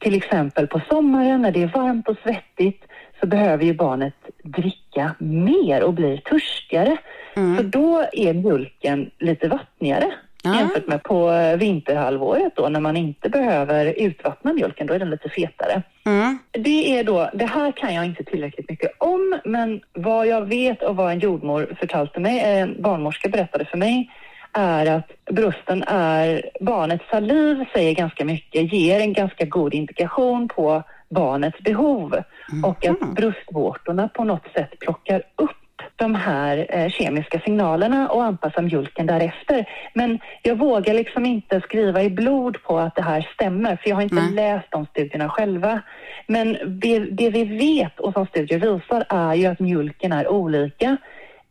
[0.00, 2.84] Till exempel på sommaren när det är varmt och svettigt
[3.20, 6.96] så behöver ju barnet dricka mer och blir törstigare.
[7.36, 7.56] Mm.
[7.56, 10.12] För då är mjölken lite vattnigare
[10.44, 10.58] ah.
[10.58, 14.86] jämfört med på vinterhalvåret då när man inte behöver utvattna mjölken.
[14.86, 15.82] Då är den lite fetare.
[16.06, 16.38] Mm.
[16.52, 20.82] Det är då, det här kan jag inte tillräckligt mycket om, men vad jag vet
[20.82, 24.10] och vad en jordmor förtalte mig, en barnmorska berättade för mig,
[24.52, 30.82] är att brösten är, barnets saliv säger ganska mycket, ger en ganska god indikation på
[31.08, 32.64] barnets behov mm.
[32.64, 35.50] och att bröstvårtorna på något sätt plockar upp
[35.96, 39.68] de här eh, kemiska signalerna och anpassar mjölken därefter.
[39.94, 43.96] Men jag vågar liksom inte skriva i blod på att det här stämmer för jag
[43.96, 44.34] har inte mm.
[44.34, 45.82] läst de studierna själva.
[46.26, 50.96] Men det, det vi vet och som studier visar är ju att mjölken är olika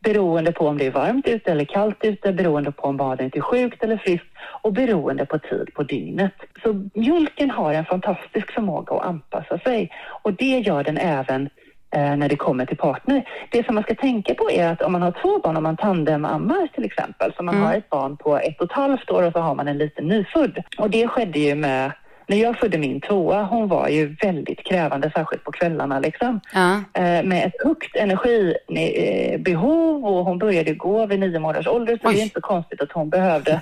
[0.06, 3.42] beroende på om det är varmt ute eller kallt ute, beroende på om barnet är
[3.42, 4.28] sjukt eller friskt
[4.62, 6.34] och beroende på tid på dygnet.
[6.64, 9.92] Så mjölken har en fantastisk förmåga att anpassa sig
[10.24, 11.50] och det gör den även
[11.96, 13.30] eh, när det kommer till partner.
[13.52, 15.78] Det som man ska tänka på är att om man har två barn, om man
[15.78, 17.68] tandemammar till exempel, så man mm.
[17.68, 20.08] har ett barn på ett och ett halvt år och så har man en liten
[20.08, 20.64] nyfödd.
[20.78, 21.92] Och det skedde ju med
[22.28, 26.40] när jag födde min tvåa, hon var ju väldigt krävande, särskilt på kvällarna liksom.
[26.54, 26.84] Ja.
[26.94, 32.14] Eh, med ett högt energibehov och hon började gå vid nio månaders ålder så Oj.
[32.14, 33.62] det är inte så konstigt att hon behövde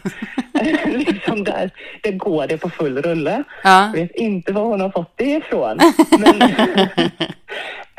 [0.86, 1.72] liksom där,
[2.02, 3.44] det går det på full rulle.
[3.64, 3.86] Ja.
[3.86, 5.80] Jag vet inte var hon har fått det ifrån.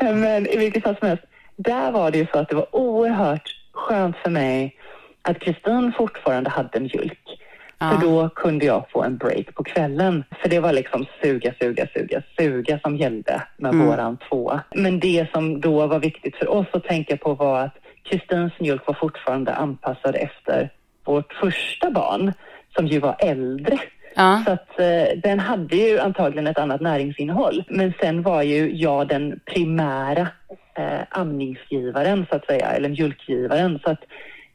[0.01, 1.25] Men, men i vilket fall som helst,
[1.57, 4.77] där var det ju så att det var oerhört skönt för mig
[5.23, 7.41] att Kristin fortfarande hade mjölk.
[7.79, 7.91] Ja.
[7.91, 10.25] För då kunde jag få en break på kvällen.
[10.43, 13.87] För det var liksom suga, suga, suga, suga som gällde med mm.
[13.87, 14.61] våran tvåa.
[14.75, 18.87] Men det som då var viktigt för oss att tänka på var att Kristins mjölk
[18.87, 20.71] var fortfarande anpassad efter
[21.05, 22.33] vårt första barn
[22.77, 23.79] som ju var äldre.
[24.15, 24.43] Ja.
[24.47, 27.65] Så att eh, den hade ju antagligen ett annat näringsinnehåll.
[27.69, 30.29] Men sen var ju jag den primära
[30.75, 33.79] eh, amningsgivaren så att säga, eller mjölkgivaren.
[33.85, 34.01] Så att,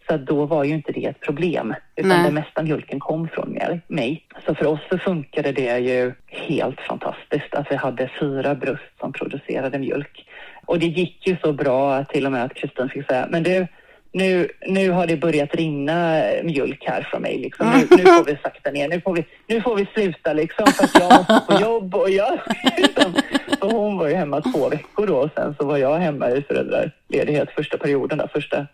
[0.10, 2.24] så då var ju inte det ett problem, utan Nej.
[2.24, 4.26] det mesta mjölken kom från mig.
[4.46, 9.14] Så för oss så funkade det ju helt fantastiskt att vi hade fyra bröst som
[9.14, 10.26] producerade mjölk.
[10.66, 13.68] Och det gick ju så bra till och med att Kristin fick säga, men du,
[14.12, 17.38] nu, nu har det börjat rinna mjölk här från mig.
[17.38, 17.70] Liksom.
[17.70, 18.88] Nu, nu får vi sakta ner.
[18.90, 21.96] Nu får vi, nu får vi sluta liksom för att jag måste på jobb.
[21.96, 22.40] Och jag,
[22.78, 23.14] liksom.
[23.60, 26.42] så hon var ju hemma två veckor då och sen så var jag hemma i
[26.42, 28.68] föräldraledighet första perioden, där, första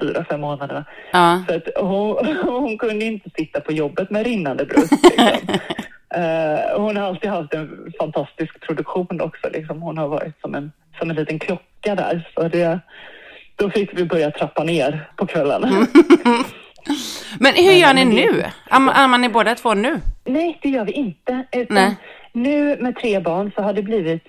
[0.00, 0.84] fyra, fem månaderna.
[1.12, 1.42] Ja.
[1.48, 4.92] Så att hon, hon kunde inte sitta på jobbet med rinnande bröst.
[5.02, 5.26] Liksom.
[6.16, 9.48] uh, hon har alltid haft en fantastisk produktion också.
[9.52, 9.82] Liksom.
[9.82, 12.30] Hon har varit som en, som en liten klocka där.
[12.34, 12.80] Så det,
[13.56, 15.68] då fick vi börja trappa ner på kvällarna.
[17.40, 18.44] Men hur gör ni nu?
[18.70, 20.00] Ammar ni båda två nu?
[20.24, 21.44] Nej, det gör vi inte.
[21.52, 21.96] Utan
[22.32, 24.24] nu med tre barn så har det blivit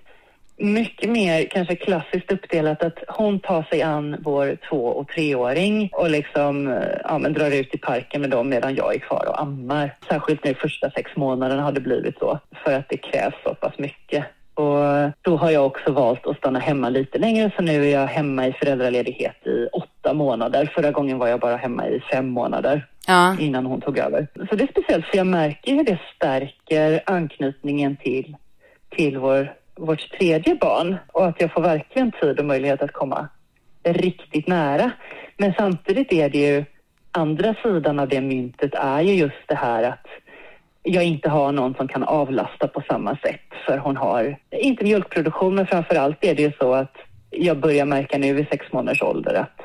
[0.57, 6.09] mycket mer kanske klassiskt uppdelat att hon tar sig an vår två och treåring och
[6.09, 9.97] liksom ja, men drar ut i parken med dem medan jag är kvar och ammar.
[10.09, 13.77] Särskilt nu första sex månaderna har det blivit så för att det krävs så pass
[13.77, 14.25] mycket.
[14.53, 18.07] Och då har jag också valt att stanna hemma lite längre så nu är jag
[18.07, 20.71] hemma i föräldraledighet i åtta månader.
[20.75, 23.35] Förra gången var jag bara hemma i fem månader ja.
[23.39, 24.27] innan hon tog över.
[24.49, 28.35] Så det är speciellt för jag märker hur det stärker anknytningen till,
[28.89, 33.27] till vår, vårt tredje barn och att jag får verkligen tid och möjlighet att komma
[33.83, 34.91] riktigt nära.
[35.37, 36.65] Men samtidigt är det ju
[37.11, 40.05] andra sidan av det myntet är ju just det här att
[40.83, 43.41] jag inte har någon som kan avlasta på samma sätt.
[43.65, 46.95] För hon har, inte mjölkproduktion, men framför allt är det ju så att
[47.29, 49.61] jag börjar märka nu vid sex månaders ålder att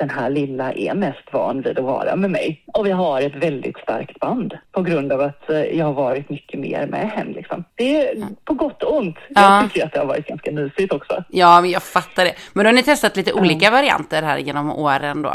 [0.00, 2.64] den här lilla är mest van vid att vara med mig.
[2.66, 6.30] Och vi har ett väldigt starkt band på grund av att eh, jag har varit
[6.30, 7.32] mycket mer med henne.
[7.32, 7.64] Liksom.
[7.74, 9.16] Det är på gott och ont.
[9.28, 9.54] Ja.
[9.54, 11.24] Jag tycker att det har varit ganska mysigt också.
[11.28, 12.34] Ja, men jag fattar det.
[12.52, 13.70] Men då har ni testat lite olika ja.
[13.70, 15.34] varianter här genom åren då?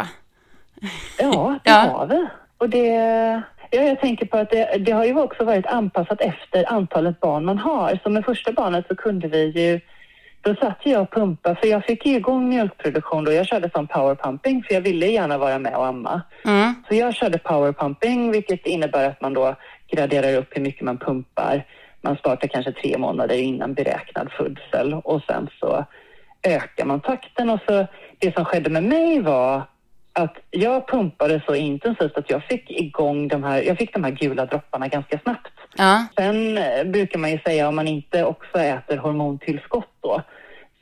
[1.20, 1.78] Ja, det ja.
[1.78, 2.28] har vi.
[2.58, 6.74] Och det, Ja, jag tänker på att det, det, har ju också varit anpassat efter
[6.74, 8.00] antalet barn man har.
[8.04, 9.80] Så med första barnet så kunde vi ju,
[10.46, 13.32] då satt jag och pumpade, för jag fick igång mjölkproduktion då.
[13.32, 16.22] Jag körde som powerpumping för jag ville gärna vara med och amma.
[16.46, 16.74] Mm.
[16.88, 19.56] Så jag körde powerpumping vilket innebär att man då
[19.88, 21.66] graderar upp hur mycket man pumpar.
[22.02, 25.86] Man startar kanske tre månader innan beräknad födsel och sen så
[26.44, 27.88] ökar man takten och så
[28.20, 29.62] det som skedde med mig var
[30.14, 34.12] att jag pumpade så intensivt att jag fick igång de här, jag fick de här
[34.12, 35.54] gula dropparna ganska snabbt.
[35.78, 36.06] Ja.
[36.18, 40.22] Sen eh, brukar man ju säga om man inte också äter hormontillskott då,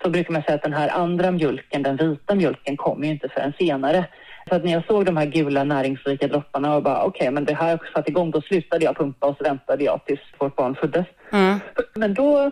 [0.03, 3.29] så brukar man säga att den här andra mjölken, den vita mjölken, kommer ju inte
[3.29, 4.05] förrän senare.
[4.49, 7.45] Så att när jag såg de här gula näringsrika dropparna och bara okej, okay, men
[7.45, 10.21] det här har också satt igång, då slutade jag pumpa och så väntade jag tills
[10.37, 11.05] vårt barn föddes.
[11.31, 11.59] Mm.
[11.95, 12.51] Men då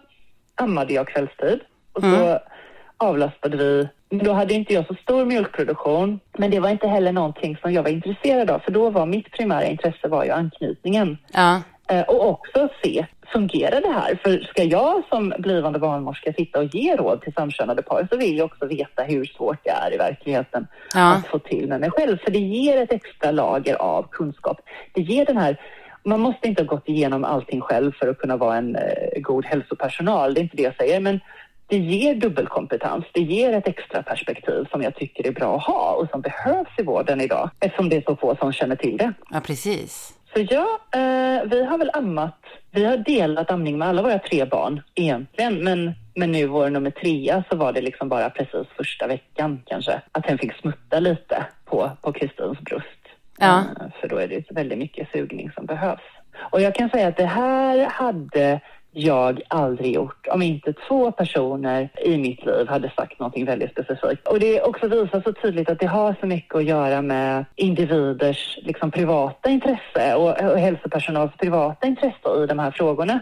[0.56, 1.60] ammade jag kvällstid
[1.94, 2.40] och så mm.
[2.98, 7.58] avlastade vi då hade inte jag så stor mjölkproduktion, men det var inte heller någonting
[7.62, 11.18] som jag var intresserad av, för då var mitt primära intresse var ju anknytningen.
[11.34, 11.62] Ja.
[11.88, 14.20] Eh, och också se, fungerar det här?
[14.24, 18.38] För ska jag som blivande barnmorska sitta och ge råd till samkönade par så vill
[18.38, 21.14] jag också veta hur svårt det är i verkligheten ja.
[21.14, 22.18] att få till med mig själv.
[22.18, 24.62] För det ger ett extra lager av kunskap.
[24.94, 25.58] Det ger den här
[26.04, 29.46] man måste inte ha gått igenom allting själv för att kunna vara en eh, god
[29.46, 31.20] hälsopersonal, det är inte det jag säger, men
[31.68, 33.06] det ger dubbelkompetens.
[33.14, 36.70] Det ger ett extra perspektiv som jag tycker är bra att ha och som behövs
[36.78, 39.14] i vården idag eftersom det är så få som känner till det.
[39.30, 40.14] Ja, precis.
[40.34, 42.40] Så ja, eh, vi har väl ammat.
[42.72, 46.92] Vi har delat amning med alla våra tre barn egentligen, men men nu vår nummer
[46.92, 51.46] trea så var det liksom bara precis första veckan kanske att hen fick smutta lite
[51.66, 52.86] på, på Kristins bröst.
[53.40, 53.60] Ja.
[53.60, 56.02] Eh, för då är det väldigt mycket sugning som behövs.
[56.52, 58.60] Och jag kan säga att det här hade
[58.92, 64.28] jag aldrig gjort om inte två personer i mitt liv hade sagt någonting väldigt specifikt.
[64.28, 68.58] Och det också visar så tydligt att det har så mycket att göra med individers
[68.62, 73.20] liksom, privata intresse och, och hälsopersonals privata intresse i de här frågorna.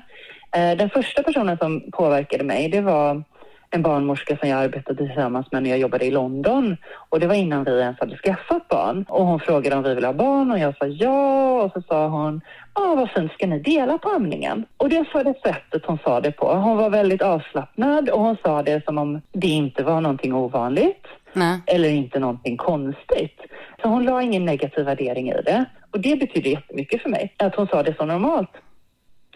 [0.55, 3.23] Eh, den första personen som påverkade mig, det var
[3.71, 6.77] en barnmorska som jag arbetade tillsammans med när jag jobbade i London.
[7.09, 9.05] Och det var innan vi ens hade skaffat barn.
[9.09, 11.61] Och hon frågade om vi ville ha barn och jag sa ja.
[11.61, 12.41] Och så sa hon,
[12.75, 14.65] ja vad fint, ska ni dela på amningen?
[14.77, 16.53] Och det var det sättet hon sa det på.
[16.53, 21.07] Hon var väldigt avslappnad och hon sa det som om det inte var någonting ovanligt.
[21.33, 21.59] Nej.
[21.65, 23.41] eller inte någonting konstigt.
[23.81, 27.55] Så hon la ingen negativ värdering i det och det betyder jättemycket för mig att
[27.55, 28.49] hon sa det så normalt.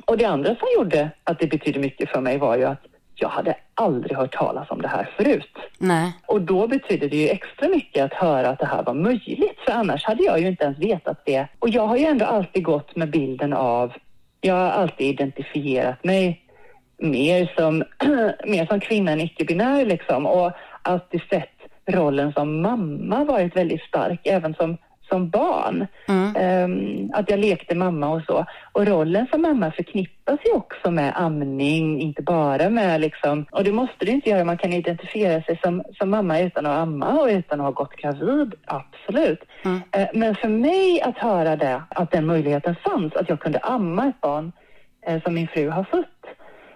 [0.05, 2.85] Och det andra som gjorde att det betydde mycket för mig var ju att
[3.23, 5.57] jag hade aldrig hört talas om det här förut.
[5.77, 6.13] Nej.
[6.25, 9.71] Och då betydde det ju extra mycket att höra att det här var möjligt, för
[9.71, 11.47] annars hade jag ju inte ens vetat det.
[11.59, 13.93] Och jag har ju ändå alltid gått med bilden av,
[14.41, 16.41] jag har alltid identifierat mig
[16.97, 17.83] mer som,
[18.45, 21.49] mer som kvinna än icke-binär liksom och alltid sett
[21.85, 24.77] rollen som mamma varit väldigt stark, även som
[25.09, 25.87] som barn.
[26.07, 26.35] Mm.
[26.63, 28.45] Um, att jag lekte mamma och så.
[28.71, 33.71] Och rollen som mamma förknippas ju också med amning, inte bara med liksom, och det
[33.71, 37.27] måste det inte göra, man kan identifiera sig som, som mamma utan att amma och
[37.27, 39.43] utan att ha gått gravid, absolut.
[39.65, 39.77] Mm.
[39.77, 44.07] Uh, men för mig att höra det, att den möjligheten fanns, att jag kunde amma
[44.07, 44.51] ett barn
[45.09, 46.07] uh, som min fru har fött,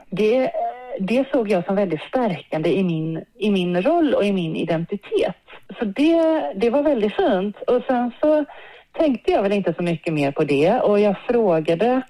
[0.09, 0.51] det,
[0.99, 5.35] det såg jag som väldigt stärkande i min, i min roll och i min identitet.
[5.79, 7.61] Så det, det var väldigt fint.
[7.61, 8.45] Och sen så
[8.91, 12.01] tänkte jag väl inte så mycket mer på det och jag frågade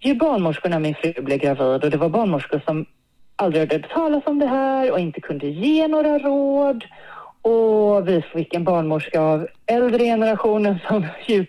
[0.00, 2.86] ju barnmorskor när min fru blev gravid och det var barnmorskor som
[3.36, 6.84] aldrig hade hört talas om det här och inte kunde ge några råd.
[7.44, 11.46] Och vi fick en barnmorska av äldre generationen som ju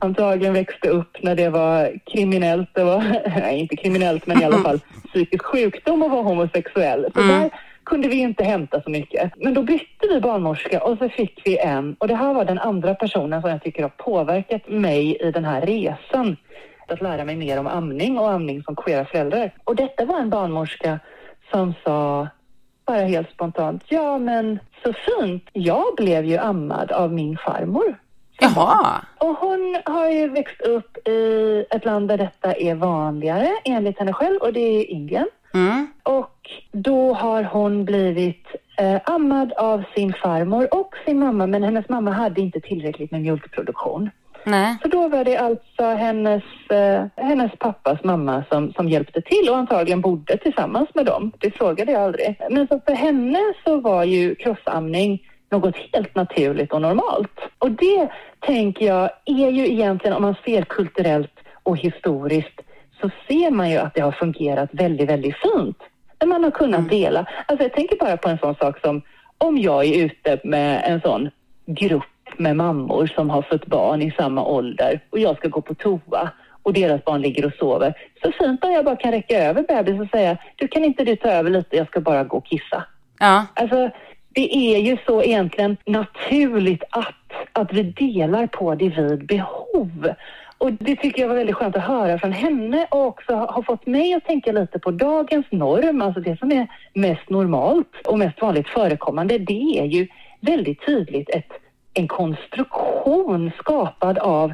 [0.00, 2.68] antagligen växte upp när det var kriminellt.
[2.72, 3.04] Det var,
[3.40, 7.06] nej, inte kriminellt, men i alla fall psykisk sjukdom att vara homosexuell.
[7.14, 7.40] Så mm.
[7.40, 7.50] där
[7.84, 9.32] kunde vi inte hämta så mycket.
[9.36, 12.58] Men då bytte vi barnmorska och så fick vi en, och det här var den
[12.58, 16.36] andra personen som jag tycker har påverkat mig i den här resan.
[16.88, 19.50] Att lära mig mer om amning och amning som queera föräldrar.
[19.64, 21.00] Och detta var en barnmorska
[21.50, 22.28] som sa
[22.86, 27.98] bara helt spontant, ja men så fint, jag blev ju ammad av min farmor.
[28.40, 29.04] Jaha.
[29.18, 34.12] Och hon har ju växt upp i ett land där detta är vanligare enligt henne
[34.12, 35.26] själv och det är Indien.
[35.54, 35.86] Mm.
[36.02, 38.46] Och då har hon blivit
[38.78, 43.22] eh, ammad av sin farmor och sin mamma men hennes mamma hade inte tillräckligt med
[43.22, 44.10] mjölkproduktion.
[44.44, 44.76] Nej.
[44.82, 49.56] Så då var det alltså hennes, eh, hennes pappas mamma som, som hjälpte till och
[49.56, 51.32] antagligen bodde tillsammans med dem.
[51.38, 52.36] Det frågade jag aldrig.
[52.50, 57.40] Men så för henne så var ju crossamning något helt naturligt och normalt.
[57.58, 58.08] Och det
[58.40, 62.60] tänker jag är ju egentligen om man ser kulturellt och historiskt
[63.00, 65.78] så ser man ju att det har fungerat väldigt, väldigt fint.
[66.20, 66.90] När man har kunnat mm.
[66.90, 67.26] dela.
[67.46, 69.02] Alltså jag tänker bara på en sån sak som
[69.38, 71.30] om jag är ute med en sån
[71.66, 75.74] grupp med mammor som har fött barn i samma ålder och jag ska gå på
[75.74, 76.30] toa
[76.62, 77.94] och deras barn ligger och sover.
[78.22, 81.16] Så fint om jag bara kan räcka över bebis och säga du kan inte du
[81.16, 82.84] ta över lite, jag ska bara gå och kissa.
[83.18, 83.46] Ja.
[83.54, 83.90] Alltså,
[84.32, 90.14] det är ju så egentligen naturligt att, att vi delar på det vid behov.
[90.58, 93.86] Och det tycker jag var väldigt skönt att höra från henne och också har fått
[93.86, 98.40] mig att tänka lite på dagens norm, alltså det som är mest normalt och mest
[98.40, 100.08] vanligt förekommande, det är ju
[100.40, 101.52] väldigt tydligt ett
[101.94, 104.52] en konstruktion skapad av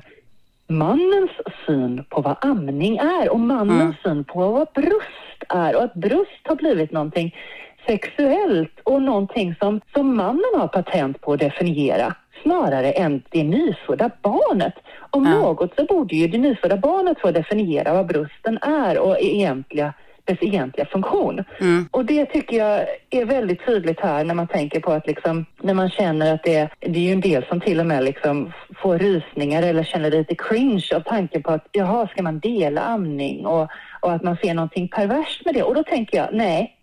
[0.68, 1.31] mannens
[1.66, 3.94] syn på vad amning är och mannens mm.
[4.05, 7.35] syn på vad bröst är och att bröst har blivit någonting
[7.87, 14.11] sexuellt och någonting som, som mannen har patent på att definiera snarare än det nyfödda
[14.22, 14.74] barnet.
[15.11, 15.31] Om ja.
[15.31, 19.94] något så borde ju det nyfödda barnet få definiera vad brösten är och egentliga
[20.30, 21.44] dess egentliga funktion.
[21.60, 21.88] Mm.
[21.90, 25.74] Och det tycker jag är väldigt tydligt här när man tänker på att liksom, när
[25.74, 28.98] man känner att det, det är ju en del som till och med liksom får
[28.98, 33.68] rysningar eller känner lite cringe av tanken på att jaha, ska man dela amning och,
[34.00, 35.62] och att man ser någonting perverst med det.
[35.62, 36.76] Och då tänker jag, nej,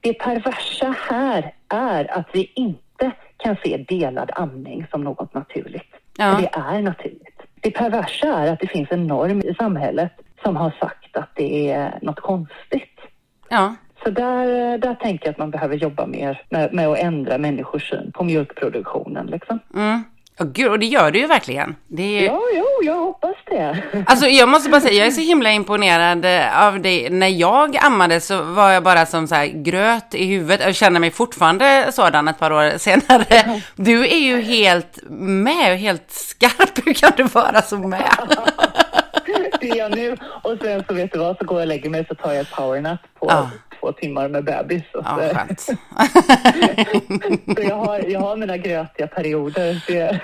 [0.00, 5.94] det perversa här är att vi inte kan se delad amning som något naturligt.
[6.18, 6.34] Ja.
[6.34, 7.42] För det är naturligt.
[7.60, 10.12] Det perversa är att det finns en norm i samhället
[10.44, 13.00] som har sagt att det är något konstigt.
[13.48, 13.74] Ja.
[14.04, 17.90] Så där, där tänker jag att man behöver jobba mer med, med att ändra människors
[17.90, 19.26] syn på mjölkproduktionen.
[19.26, 19.58] Liksom.
[19.74, 20.04] Mm.
[20.38, 21.76] Oh, gud, och det gör du ju verkligen.
[21.98, 22.24] Är...
[22.24, 23.82] Ja, jo, jag hoppas det.
[24.06, 26.26] Alltså jag måste bara säga, jag är så himla imponerad
[26.66, 27.10] av dig.
[27.10, 30.60] När jag ammade så var jag bara som så här gröt i huvudet.
[30.66, 33.60] Jag känner mig fortfarande sådan ett par år senare.
[33.76, 36.86] Du är ju helt med och helt skarp.
[36.86, 38.12] Hur kan du vara så med?
[39.60, 40.16] det är jag nu.
[40.42, 42.40] Och sen så vet du vad, så går jag och lägger mig så tar jag
[42.40, 43.50] ett powernap på ja.
[43.80, 44.82] två timmar med bebis.
[44.94, 45.34] Och ja, så.
[45.34, 45.60] skönt.
[47.56, 49.84] så jag har, jag har mina grötiga perioder.
[49.86, 50.20] Det...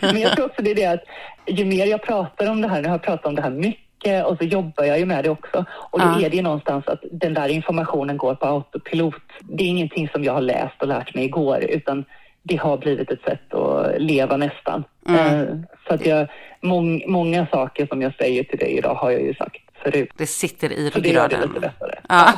[0.12, 1.04] Men jag tror också det är det att
[1.46, 4.26] ju mer jag pratar om det här, nu har jag pratat om det här mycket
[4.26, 5.64] och så jobbar jag ju med det också.
[5.90, 6.26] Och då ja.
[6.26, 9.22] är det ju någonstans att den där informationen går på autopilot.
[9.40, 12.04] Det är ingenting som jag har läst och lärt mig igår utan
[12.48, 14.84] det har blivit ett sätt att leva nästan.
[15.08, 15.40] Mm.
[15.40, 15.56] Eh,
[15.88, 16.28] så att jag,
[16.66, 20.10] mång, många saker som jag säger till dig idag har jag ju sagt förut.
[20.16, 20.92] Det sitter i ryggraden.
[20.92, 21.94] Så det gör det lite lättare.
[22.08, 22.32] Ja.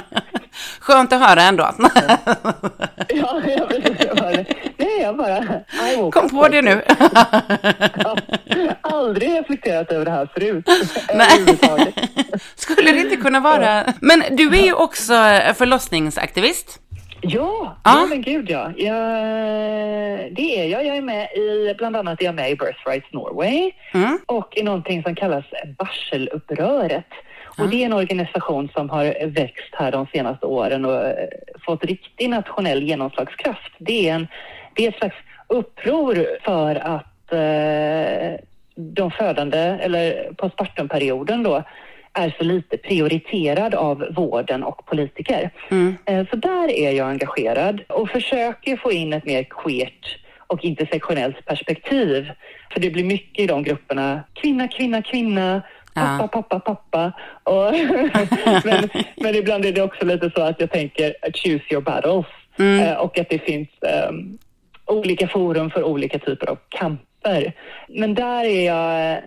[0.80, 1.70] Skönt att höra ändå.
[3.08, 5.38] Ja, jag vet inte vad det Nej, jag bara...
[5.38, 6.82] I Kom på det nu.
[7.98, 8.16] Ja,
[8.80, 10.64] aldrig reflekterat över det här förut.
[11.14, 11.46] Nej.
[12.54, 13.94] Skulle det inte kunna vara...
[14.00, 15.12] Men du är ju också
[15.54, 16.80] förlossningsaktivist.
[17.28, 18.00] Ja, Ja.
[18.00, 18.72] ja, men gud ja.
[18.76, 18.96] Jag,
[20.34, 20.86] det är jag.
[20.86, 24.18] Jag är med i, bland annat är jag med i Birth Rights Norway Mm.
[24.26, 25.44] och i någonting som kallas
[25.78, 27.06] Varseluppröret.
[27.58, 31.28] Och det är en organisation som har växt här de senaste åren och eh,
[31.66, 33.72] fått riktig nationell genomslagskraft.
[33.78, 34.26] Det är, en,
[34.74, 35.16] det är ett slags
[35.48, 38.40] uppror för att eh,
[38.74, 41.62] de födande, eller postpartumperioden då,
[42.16, 45.50] är så lite prioriterad av vården och politiker.
[45.70, 45.96] Mm.
[46.04, 51.44] Eh, Så där är jag engagerad och försöker få in ett mer queert och intersektionellt
[51.46, 52.30] perspektiv.
[52.72, 55.62] För det blir mycket i de grupperna, kvinna, kvinna, kvinna,
[55.94, 56.28] pappa, Ja.
[56.42, 57.12] pappa, pappa.
[57.42, 57.72] Och
[58.64, 62.26] men, men ibland är det också lite så att jag tänker choose your battles
[62.58, 62.80] Mm.
[62.88, 64.38] Eh, och att det finns ehm,
[64.86, 67.52] olika forum för olika typer av kamper.
[67.88, 69.18] Men där är jag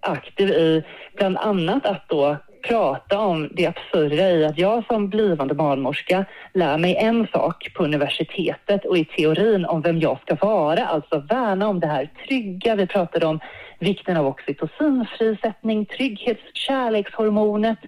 [0.00, 0.84] aktiv i
[1.16, 2.36] bland annat att då
[2.68, 7.84] prata om det absurda i att jag som blivande barnmorska lär mig en sak på
[7.84, 12.74] universitetet och i teorin om vem jag ska vara, alltså värna om det här trygga.
[12.74, 13.40] Vi pratade om
[13.78, 17.78] vikten av oxytocinfrisättning, trygghets kärlekshormonet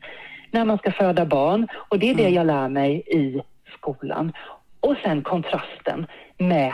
[0.50, 3.42] när man ska föda barn och det är det jag lär mig i
[3.78, 4.32] skolan.
[4.80, 6.06] Och sen kontrasten
[6.38, 6.72] med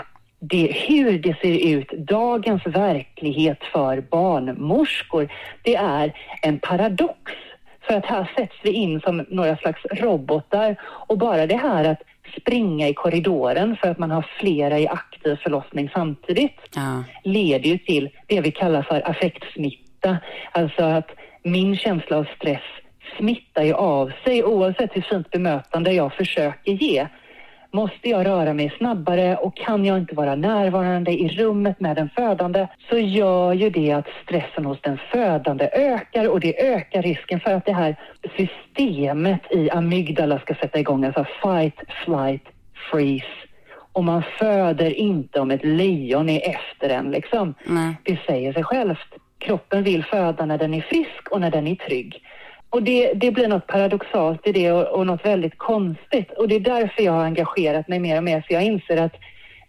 [0.51, 5.32] det, hur det ser ut, dagens verklighet för barnmorskor.
[5.62, 7.32] Det är en paradox.
[7.86, 12.03] För att här sätts vi in som några slags robotar och bara det här att
[12.40, 17.05] springa i korridoren för att man har flera i aktiv förlossning samtidigt Ja.
[17.24, 20.18] leder ju till det vi kallar för affektsmitta.
[20.53, 21.11] Alltså att
[21.42, 22.62] min känsla av stress
[23.18, 27.07] smittar ju av sig oavsett hur fint bemötande jag försöker ge.
[27.75, 32.11] Måste jag röra mig snabbare och kan jag inte vara närvarande i rummet med den
[32.16, 37.41] födande så gör ju det att stressen hos den födande ökar och det ökar risken
[37.41, 37.97] för att det här
[38.37, 42.45] systemet i amygdala ska sätta igång, alltså fight, flight,
[42.91, 43.35] freeze.
[43.93, 47.55] Och man föder inte om ett lejon är efter en liksom.
[47.64, 47.95] Nej.
[48.03, 49.14] Det säger sig självt.
[49.39, 52.22] Kroppen vill föda när den är frisk och när den är trygg.
[52.75, 56.31] Och det, det blir något paradoxalt i det och, och något väldigt konstigt.
[56.39, 58.41] Och det är därför jag har engagerat mig mer och mer.
[58.41, 59.14] För jag inser att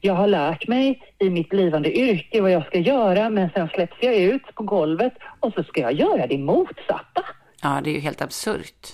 [0.01, 3.97] jag har lärt mig i mitt blivande yrke vad jag ska göra men sen släpps
[4.01, 7.24] jag ut på golvet och så ska jag göra det motsatta.
[7.62, 8.88] ja, det är ju helt absurt.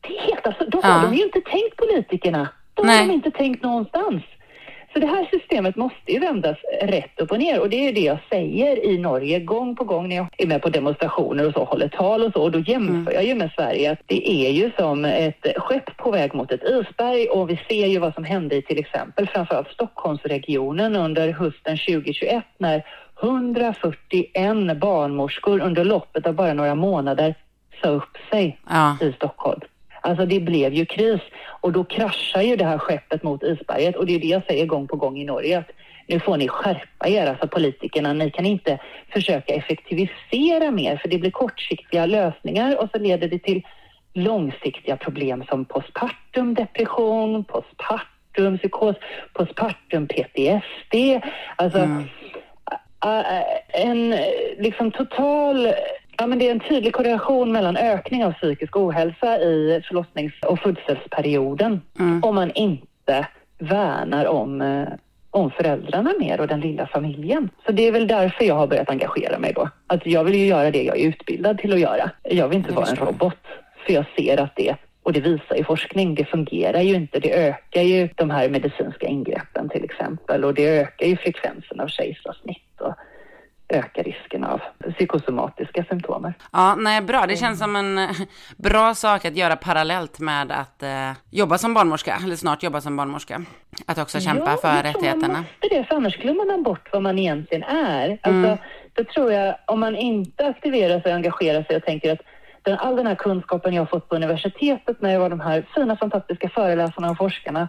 [0.00, 0.88] Det är helt, alltså, då Ja.
[0.88, 2.48] har de ju inte tänkt politikerna.
[2.74, 2.98] Då Nej.
[3.00, 4.22] har de inte tänkt någonstans.
[4.92, 8.00] Så det här systemet måste ju vändas rätt upp och ner och det är det
[8.00, 11.64] jag säger i Norge gång på gång när jag är med på demonstrationer och så,
[11.64, 14.70] håller tal och så och då jämför jag ju med Sverige att det är ju
[14.78, 18.56] som ett skepp på väg mot ett isberg och vi ser ju vad som hände
[18.56, 22.84] i till exempel framförallt Stockholmsregionen under hösten 2021 när
[23.22, 27.34] 141 barnmorskor under loppet av bara några månader
[27.82, 28.96] sa upp sig Ja.
[29.00, 29.60] i Stockholm.
[30.00, 31.20] Alltså det blev ju kris
[31.60, 34.66] och då kraschar ju det här skeppet mot isberget och det är det jag säger
[34.66, 35.70] gång på gång i Norge att
[36.06, 38.12] nu får ni skärpa er, alltså politikerna.
[38.12, 38.78] Ni kan inte
[39.12, 43.62] försöka effektivisera mer för det blir kortsiktiga lösningar och så leder det till
[44.14, 48.96] långsiktiga problem som postpartum depression, postpartum psykos,
[49.32, 51.20] postpartum PTSD.
[51.56, 51.78] Alltså
[53.04, 54.10] Ä- en
[54.58, 55.68] liksom total...
[56.20, 60.58] Ja, men det är en tydlig korrelation mellan ökning av psykisk ohälsa i förlossnings och
[60.58, 61.80] födselperioden
[62.22, 63.26] om man inte
[63.58, 64.88] värnar om, eh,
[65.30, 67.50] om föräldrarna mer och den lilla familjen.
[67.66, 69.68] Så det är väl därför jag har börjat engagera mig då.
[69.86, 72.10] Att jag vill ju göra det jag är utbildad till att göra.
[72.22, 73.38] Jag vill inte vara en robot.
[73.86, 77.20] För jag ser att det, och det visar ju forskning, det fungerar ju inte.
[77.20, 81.88] Det ökar ju de här medicinska ingreppen till exempel och det ökar ju frekvensen av
[81.88, 82.94] kejsarsnitt och
[83.68, 84.60] ökar risken av
[84.94, 86.34] psykosomatiska symptomer.
[86.52, 87.26] Ja, nej, bra.
[87.26, 88.10] Det känns som en eh,
[88.56, 92.96] bra sak att göra parallellt med att eh, jobba som barnmorska, eller snart jobba som
[92.96, 93.42] barnmorska.
[93.86, 95.38] Att också kämpa ja, för rättigheterna.
[95.38, 98.10] måste det, för annars glömmer man bort vad man egentligen är.
[98.10, 98.58] Alltså, Mm.
[98.92, 102.20] Då tror jag, om man inte aktiverar sig och engagerar sig och tänker att
[102.62, 105.66] den, all den här kunskapen jag har fått på universitetet när jag var de här
[105.74, 107.68] fina fantastiska föreläsarna och forskarna,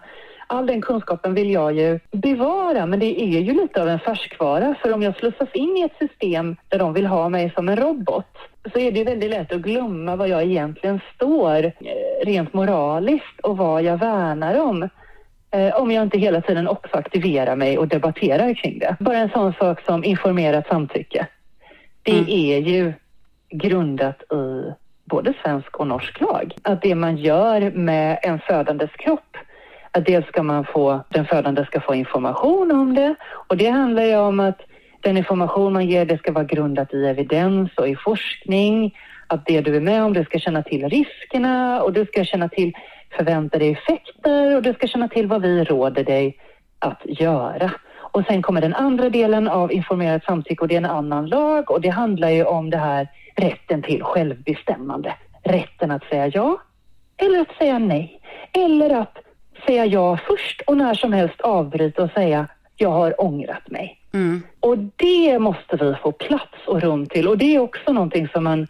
[0.50, 4.74] all den kunskapen vill jag ju bevara, men det är ju lite av en färskvara.
[4.82, 7.76] För om jag slussas in i ett system där de vill ha mig som en
[7.76, 8.26] robot
[8.72, 11.72] så är det ju väldigt lätt att glömma vad jag egentligen står eh,
[12.24, 14.88] rent moraliskt och vad jag värnar om.
[15.50, 18.96] Eh, om jag inte hela tiden också aktiverar mig och debatterar kring det.
[19.00, 21.26] Bara en sån sak som informerat samtycke.
[22.02, 22.24] Det Mm.
[22.28, 22.92] är ju
[23.50, 24.72] grundat i
[25.04, 26.54] både svensk och norsk lag.
[26.62, 29.36] Att det man gör med en födandes kropp,
[29.92, 33.14] att dels ska man få, den födande ska få information om det
[33.48, 34.60] och det handlar ju om att
[35.00, 38.94] den information man ger det ska vara grundat i evidens och i forskning.
[39.26, 42.48] Att det du är med om, du ska känna till riskerna och du ska känna
[42.48, 42.72] till
[43.16, 46.36] förväntade effekter och du ska känna till vad vi råder dig
[46.78, 47.70] att göra.
[48.12, 51.70] Och sen kommer den andra delen av informerat samtycke och det är en annan lag
[51.70, 55.14] och det handlar ju om det här rätten till självbestämmande.
[55.42, 56.58] Rätten att säga ja
[57.16, 58.20] eller att säga nej.
[58.52, 59.18] Eller att
[59.66, 62.46] säga ja först och när som helst avbryta och säga
[62.76, 63.98] jag har ångrat mig.
[64.12, 64.42] Mm.
[64.60, 68.44] Och det måste vi få plats och rum till och det är också någonting som
[68.44, 68.66] man,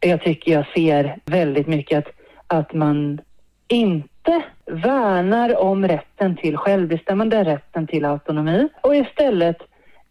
[0.00, 2.14] jag tycker jag ser väldigt mycket att,
[2.46, 3.20] att man
[3.68, 9.58] inte värnar om rätten till självbestämmande, rätten till autonomi och istället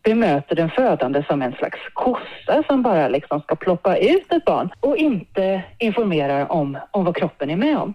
[0.03, 4.69] bemöter den födande som en slags kossa som bara liksom ska ploppa ut ett barn
[4.79, 7.93] och inte informerar om, om vad kroppen är med om.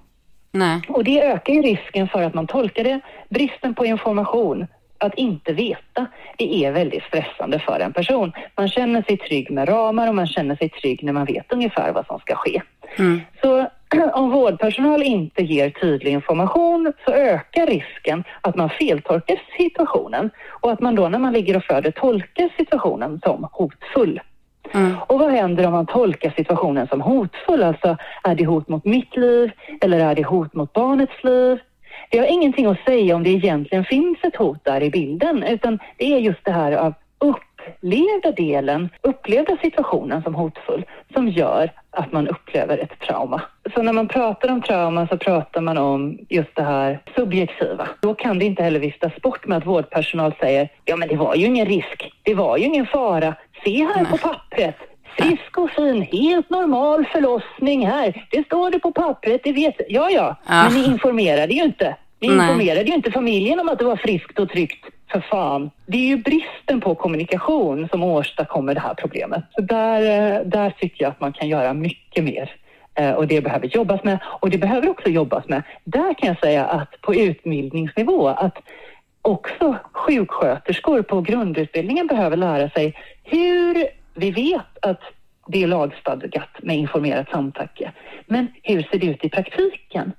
[0.52, 0.80] Nej.
[0.88, 3.00] Och det ökar ju risken för att man tolkar det.
[3.28, 4.66] Bristen på information,
[4.98, 8.32] att inte veta, det är väldigt stressande för en person.
[8.56, 11.92] Man känner sig trygg med ramar och man känner sig trygg när man vet ungefär
[11.92, 12.62] vad som ska ske.
[12.98, 13.20] Mm.
[13.42, 13.66] Så
[14.12, 20.80] om vårdpersonal inte ger tydlig information så ökar risken att man feltolkar situationen och att
[20.80, 24.20] man då när man ligger och föder tolkar situationen som hotfull.
[24.70, 24.96] Mm.
[25.06, 27.62] Och vad händer om man tolkar situationen som hotfull?
[27.62, 31.58] Alltså, är det hot mot mitt liv eller är det hot mot barnets liv?
[32.10, 35.78] Det har ingenting att säga om det egentligen finns ett hot där i bilden, utan
[35.96, 36.94] det är just det här av
[37.68, 40.84] upplevda delen, upplevda situationen som hotfull,
[41.14, 43.42] som gör att man upplever ett trauma.
[43.74, 47.88] Så när man pratar om trauma så pratar man om just det här subjektiva.
[48.00, 51.34] Då kan det inte heller viftas bort med att vårdpersonal säger ja men det var
[51.34, 53.34] ju ingen risk, det var ju ingen fara,
[53.64, 54.76] se här på pappret,
[55.18, 60.10] frisk och fin, helt normal förlossning här, det står det på pappret, det vet Ja,
[60.10, 60.64] ja, Ja.
[60.64, 61.96] men ni informerade ju inte.
[62.22, 62.36] Vi Nej.
[62.36, 64.86] informerade ju inte familjen om att det var friskt och tryggt.
[65.12, 65.70] För fan.
[65.86, 69.44] Det är ju bristen på kommunikation som åstadkommer det här problemet.
[69.54, 72.50] Så där, eh, där tycker jag att man kan göra mycket mer.
[72.94, 74.18] Eh, och det behöver jobbas med.
[74.24, 75.62] Och det behöver också jobbas med.
[75.84, 78.58] Där kan jag säga att på utbildningsnivå att
[79.22, 82.94] också sjuksköterskor på grundutbildningen behöver lära sig
[83.24, 85.00] hur vi vet att
[85.46, 87.92] det är lagstadgat med informerat samtycke.
[88.26, 90.12] Men hur ser det ut i praktiken?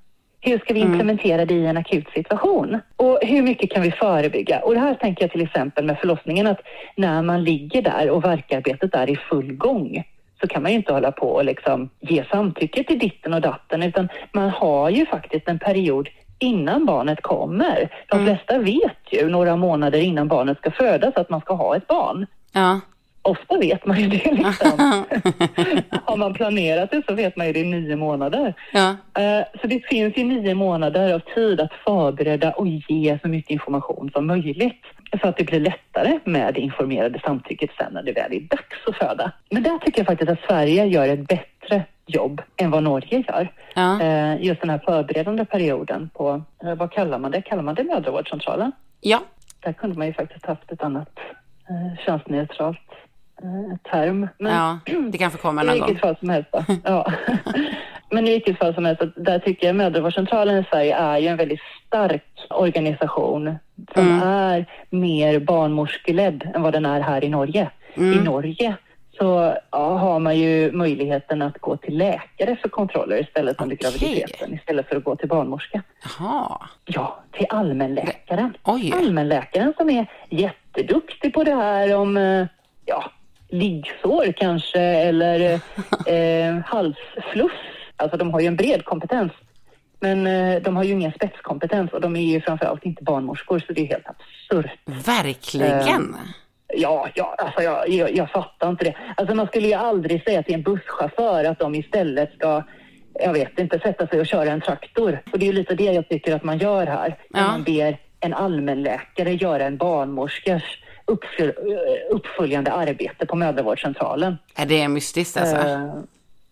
[0.45, 2.79] Hur ska vi implementera det i en akut situation?
[2.95, 4.59] Och hur mycket kan vi förebygga?
[4.59, 6.59] Och det här tänker jag till exempel med förlossningen att
[6.95, 10.03] när man ligger där och verkarbetet är i full gång
[10.41, 13.83] så kan man ju inte hålla på och liksom ge samtycke till ditten och datten
[13.83, 17.89] utan man har ju faktiskt en period innan barnet kommer.
[18.09, 21.87] De flesta vet ju några månader innan barnet ska födas att man ska ha ett
[21.87, 22.25] barn.
[22.53, 22.79] Ja.
[23.25, 24.71] Ofta vet man ju det liksom.
[26.05, 28.53] Har man planerat det så vet man ju det i nio månader.
[28.73, 28.89] Ja.
[29.21, 33.51] Eh, Så det finns ju nio månader av tid att förbereda och ge så mycket
[33.51, 34.81] information som möjligt.
[35.21, 38.87] Så att det blir lättare med det informerade samtycket sen när det väl är dags
[38.87, 39.31] att föda.
[39.49, 43.51] Men där tycker jag faktiskt att Sverige gör ett bättre jobb än vad Norge gör.
[43.75, 44.01] Ja.
[44.01, 47.41] Eh, Just den här förberedande perioden på, eh, vad kallar man det?
[47.41, 48.71] Kallar man det mödravårdscentralen?
[49.01, 49.19] Ja.
[49.63, 51.19] Där kunde man ju faktiskt haft ett annat
[52.05, 52.79] könsneutralt
[53.91, 54.27] term.
[54.39, 54.79] Men ja.
[55.09, 55.97] Det kanske kommer i någon vilket gång.
[55.99, 56.49] fall som helst.
[56.83, 57.11] Ja.
[58.11, 61.37] Men i vilket fall som helst, där tycker jag mödravårdscentralen i Sverige är ju en
[61.37, 63.55] väldigt stark organisation
[63.93, 64.27] som Mm.
[64.27, 67.69] är mer barnmorskeledd än vad den är här i Norge.
[67.95, 68.19] Mm.
[68.19, 68.75] I Norge
[69.17, 73.89] så ja, har man ju möjligheten att gå till läkare för kontroller istället under Okej.
[73.91, 75.81] graviditeten, istället för att gå till barnmorska.
[76.19, 76.61] Jaha.
[76.85, 78.57] Ja, till allmänläkaren.
[78.63, 78.93] Oj.
[78.95, 82.45] Allmänläkaren som är jätteduktig på det här om eh,
[82.85, 83.03] ja,
[83.53, 85.39] liggsår kanske eller
[86.07, 87.51] eh, halsfluss.
[87.95, 89.31] Alltså de har ju en bred kompetens.
[89.99, 93.73] Men eh, de har ju ingen spetskompetens och de är ju framförallt inte barnmorskor så
[93.73, 94.71] det är helt absurt.
[94.85, 96.15] Verkligen.
[96.75, 98.95] Ja, ja alltså jag, jag, jag fattar inte det.
[99.17, 102.63] Alltså man skulle ju aldrig säga till en busschaufför att de istället ska,
[103.13, 105.19] jag vet inte, sätta sig och köra en traktor.
[105.31, 107.17] Och det är ju lite det jag tycker att man gör här.
[107.29, 107.47] När Ja.
[107.47, 110.63] man ber en allmänläkare göra en barnmorskas
[112.09, 114.37] uppföljande arbete på mödravårdscentralen.
[114.55, 115.55] Är det mystiskt alltså?
[115.55, 115.93] Eh,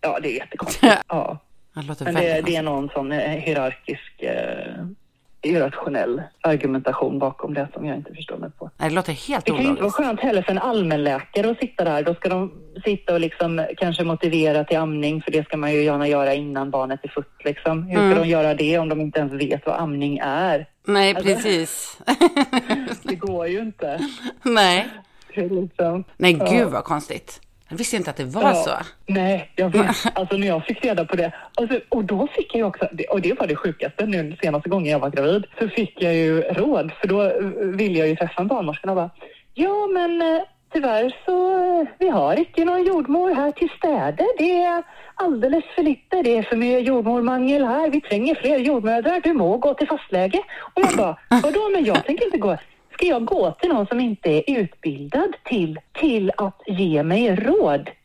[0.00, 0.94] ja, det är jättekonstigt.
[1.08, 1.38] ja.
[1.74, 4.86] Det det, är någon sån eh, hierarkisk, eh,
[5.42, 8.70] irrationell argumentation bakom det som jag inte förstår mig på.
[8.78, 11.58] Nej, det låter helt Det kan ju inte vara skönt heller för en allmänläkare att
[11.58, 12.02] sitta där.
[12.02, 12.52] Då ska de
[12.84, 16.70] sitta och liksom kanske motivera till amning, för det ska man ju gärna göra innan
[16.70, 17.44] barnet är fött.
[17.44, 17.82] Liksom.
[17.82, 18.18] Hur ska Mm.
[18.18, 20.66] de göra det om de inte ens vet vad amning är?
[20.84, 21.98] Nej, Alltså- precis.
[23.02, 24.00] Det går ju inte.
[24.42, 24.88] Nej.
[25.34, 26.04] Liksom.
[26.16, 26.46] Nej, Ja.
[26.50, 27.40] gud vad konstigt.
[27.72, 28.54] Jag visste inte att det var Ja.
[28.54, 28.70] så.
[29.06, 29.96] Nej, jag vet.
[30.14, 31.32] Alltså när jag fick reda på det.
[31.54, 34.98] Alltså, och då fick jag också, och det var det sjukaste nu senaste gången jag
[34.98, 36.92] var gravid, så fick jag ju råd.
[37.00, 37.30] För då eh,
[37.80, 39.10] ville jag ju träffa en barnmorska och bara,
[39.54, 40.42] ja men eh,
[40.72, 44.26] tyvärr så, eh, vi har inte någon jordmor här till städer.
[44.38, 44.82] Det är
[45.14, 46.22] alldeles för lite.
[46.22, 47.90] Det är för mycket jordmormangel här.
[47.90, 49.20] Vi tränger fler jordmödrar.
[49.24, 50.38] Du må gå till fastläge.
[50.74, 52.56] Och jag bara, vadå men jag tänker inte gå.
[53.02, 57.90] Ska jag gå till någon som inte är utbildad till, till att ge mig råd?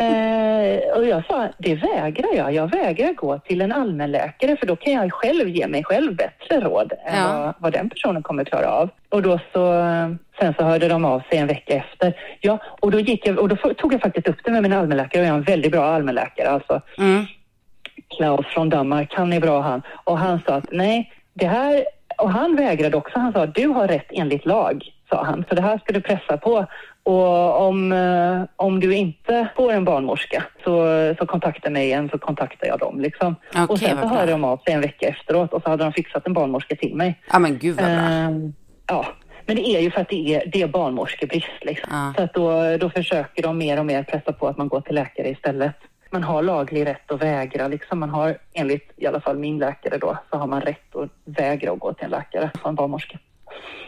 [0.00, 2.54] Eh, och jag sa, det vägrar jag.
[2.54, 6.60] Jag vägrar gå till en allmänläkare för då kan jag själv ge mig själv bättre
[6.60, 7.42] råd än Ja.
[7.42, 8.90] vad, vad den personen kommer klara av.
[9.08, 9.72] Och då så,
[10.40, 12.14] sen så hörde de av sig en vecka efter.
[12.40, 15.22] Ja, och då gick jag, och då tog jag faktiskt upp det med min allmänläkare
[15.22, 16.80] och jag är en väldigt bra allmänläkare alltså.
[16.98, 17.24] Mm.
[18.16, 19.82] Klaus från Danmark, han är bra han.
[20.04, 21.84] Och han sa att nej, det här,
[22.18, 23.18] och han vägrade också.
[23.18, 25.44] Han sa du har rätt enligt lag, sa han.
[25.48, 26.66] Så det här ska du pressa på.
[27.02, 30.86] Och om, eh, om du inte får en barnmorska så,
[31.18, 33.00] så kontakta mig igen så kontaktar jag dem.
[33.00, 33.34] Liksom.
[33.50, 35.92] Okej, och sen så hörde de av sig en vecka efteråt och så hade de
[35.92, 37.20] fixat en barnmorska till mig.
[37.32, 37.94] Ja, men gud vad bra.
[37.94, 38.52] Ehm,
[38.86, 39.06] ja,
[39.46, 41.64] men det är ju för att det är, det är barnmorskebrist.
[41.64, 41.88] Liksom.
[41.90, 42.12] Ja.
[42.16, 44.94] Så att då, då försöker de mer och mer pressa på att man går till
[44.94, 45.76] läkare istället.
[46.10, 47.68] Man har laglig rätt att vägra.
[47.68, 47.98] Liksom.
[48.00, 51.72] Man har, enligt i alla fall min läkare då, så har man rätt att vägra
[51.72, 53.18] att gå till en läkare få en barnmorska.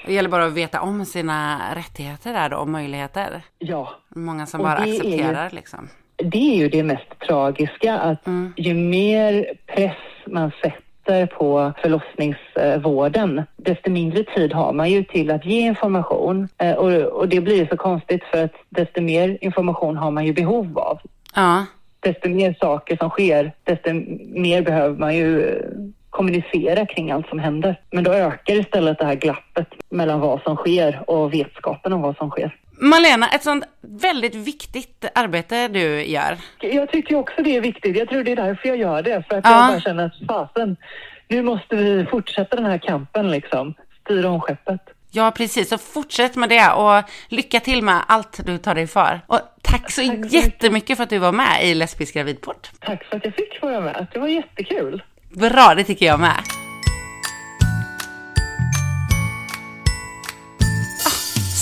[0.07, 3.43] Det gäller bara att veta om sina rättigheter där då, och möjligheter.
[3.59, 5.89] Ja, Många som Och bara är ju- accepterar liksom.
[6.16, 8.55] det är ju det mest tragiska att Mm.
[8.57, 9.97] ju mer press
[10.27, 16.49] man sätter på förlossningsvården, desto mindre tid har man ju till att ge information.
[16.59, 20.27] Eh, Och, och det blir ju så konstigt för att desto mer information har man
[20.27, 21.01] ju behov av.
[21.35, 21.66] Ja,
[22.01, 23.92] Desto mer saker som sker, desto
[24.40, 25.62] mer behöver man ju eh,
[26.11, 27.80] kommunicera kring allt som händer.
[27.90, 32.16] Men då ökar istället det här glappet mellan vad som sker och vetskapen om vad
[32.16, 32.57] som sker.
[32.80, 36.36] Malena, ett sånt väldigt viktigt arbete du gör.
[36.61, 37.96] Jag tycker också det är viktigt.
[37.96, 39.24] Jag tror det är därför jag gör det.
[39.28, 39.51] För att Ja.
[39.61, 40.76] jag bara känner att fasen,
[41.28, 43.74] nu måste vi fortsätta den här kampen liksom.
[44.05, 44.80] Styra om skeppet.
[45.11, 45.69] Ja, precis.
[45.69, 49.21] Så fortsätt med det och lycka till med allt du tar dig för.
[49.27, 52.69] Och tack så Tack jättemycket för att du var med i Lesbisk gravidpodd.
[52.81, 54.07] Tack för att jag fick vara med.
[54.13, 55.03] Det var jättekul.
[55.31, 56.43] Bra, det tycker jag med.
[61.07, 61.11] Ah,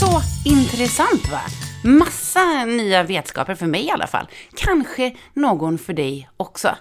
[0.01, 1.41] så intressant va?
[1.85, 4.27] Massa nya vetskaper för mig i alla fall.
[4.57, 6.77] Kanske någon för dig också.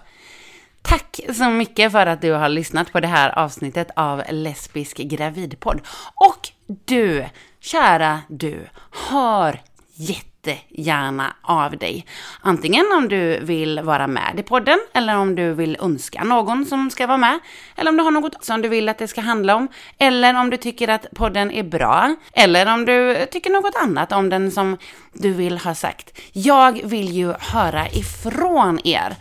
[0.88, 5.80] Tack så mycket för att du har lyssnat på det här avsnittet av Lesbisk gravidpodd.
[6.14, 7.24] Och du,
[7.60, 8.66] kära du,
[9.08, 9.60] hör
[9.94, 12.06] jättegärna av dig.
[12.40, 16.90] Antingen om du vill vara med i podden, eller om du vill önska någon som
[16.90, 17.38] ska vara med,
[17.76, 19.68] eller om du har något som du vill att det ska handla om,
[19.98, 24.28] eller om du tycker att podden är bra, eller om du tycker något annat om
[24.28, 24.76] den som
[25.12, 26.18] du vill ha sagt.
[26.32, 29.16] Jag vill ju höra ifrån er.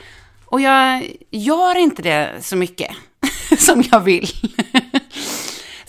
[0.55, 2.95] Och jag gör inte det så mycket
[3.57, 4.27] som jag vill.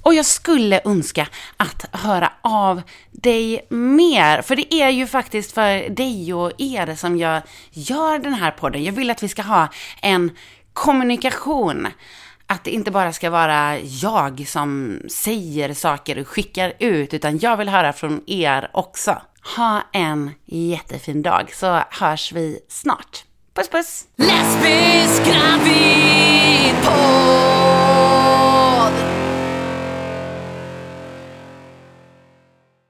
[0.03, 5.89] Och jag skulle önska att höra av dig mer, för det är ju faktiskt för
[5.89, 8.85] dig och er som jag gör den här podden.
[8.85, 9.69] Jag vill att vi ska ha
[10.03, 10.31] en
[10.73, 11.89] kommunikation.
[12.47, 17.57] Att det inte bara ska vara jag som säger saker och skickar ut, utan jag
[17.57, 19.23] vill höra från er också.
[19.57, 23.26] Ha en jättefin dag, så hörs vi snart.
[23.57, 24.07] Puss puss!
[24.19, 26.75] Lesbisk gravid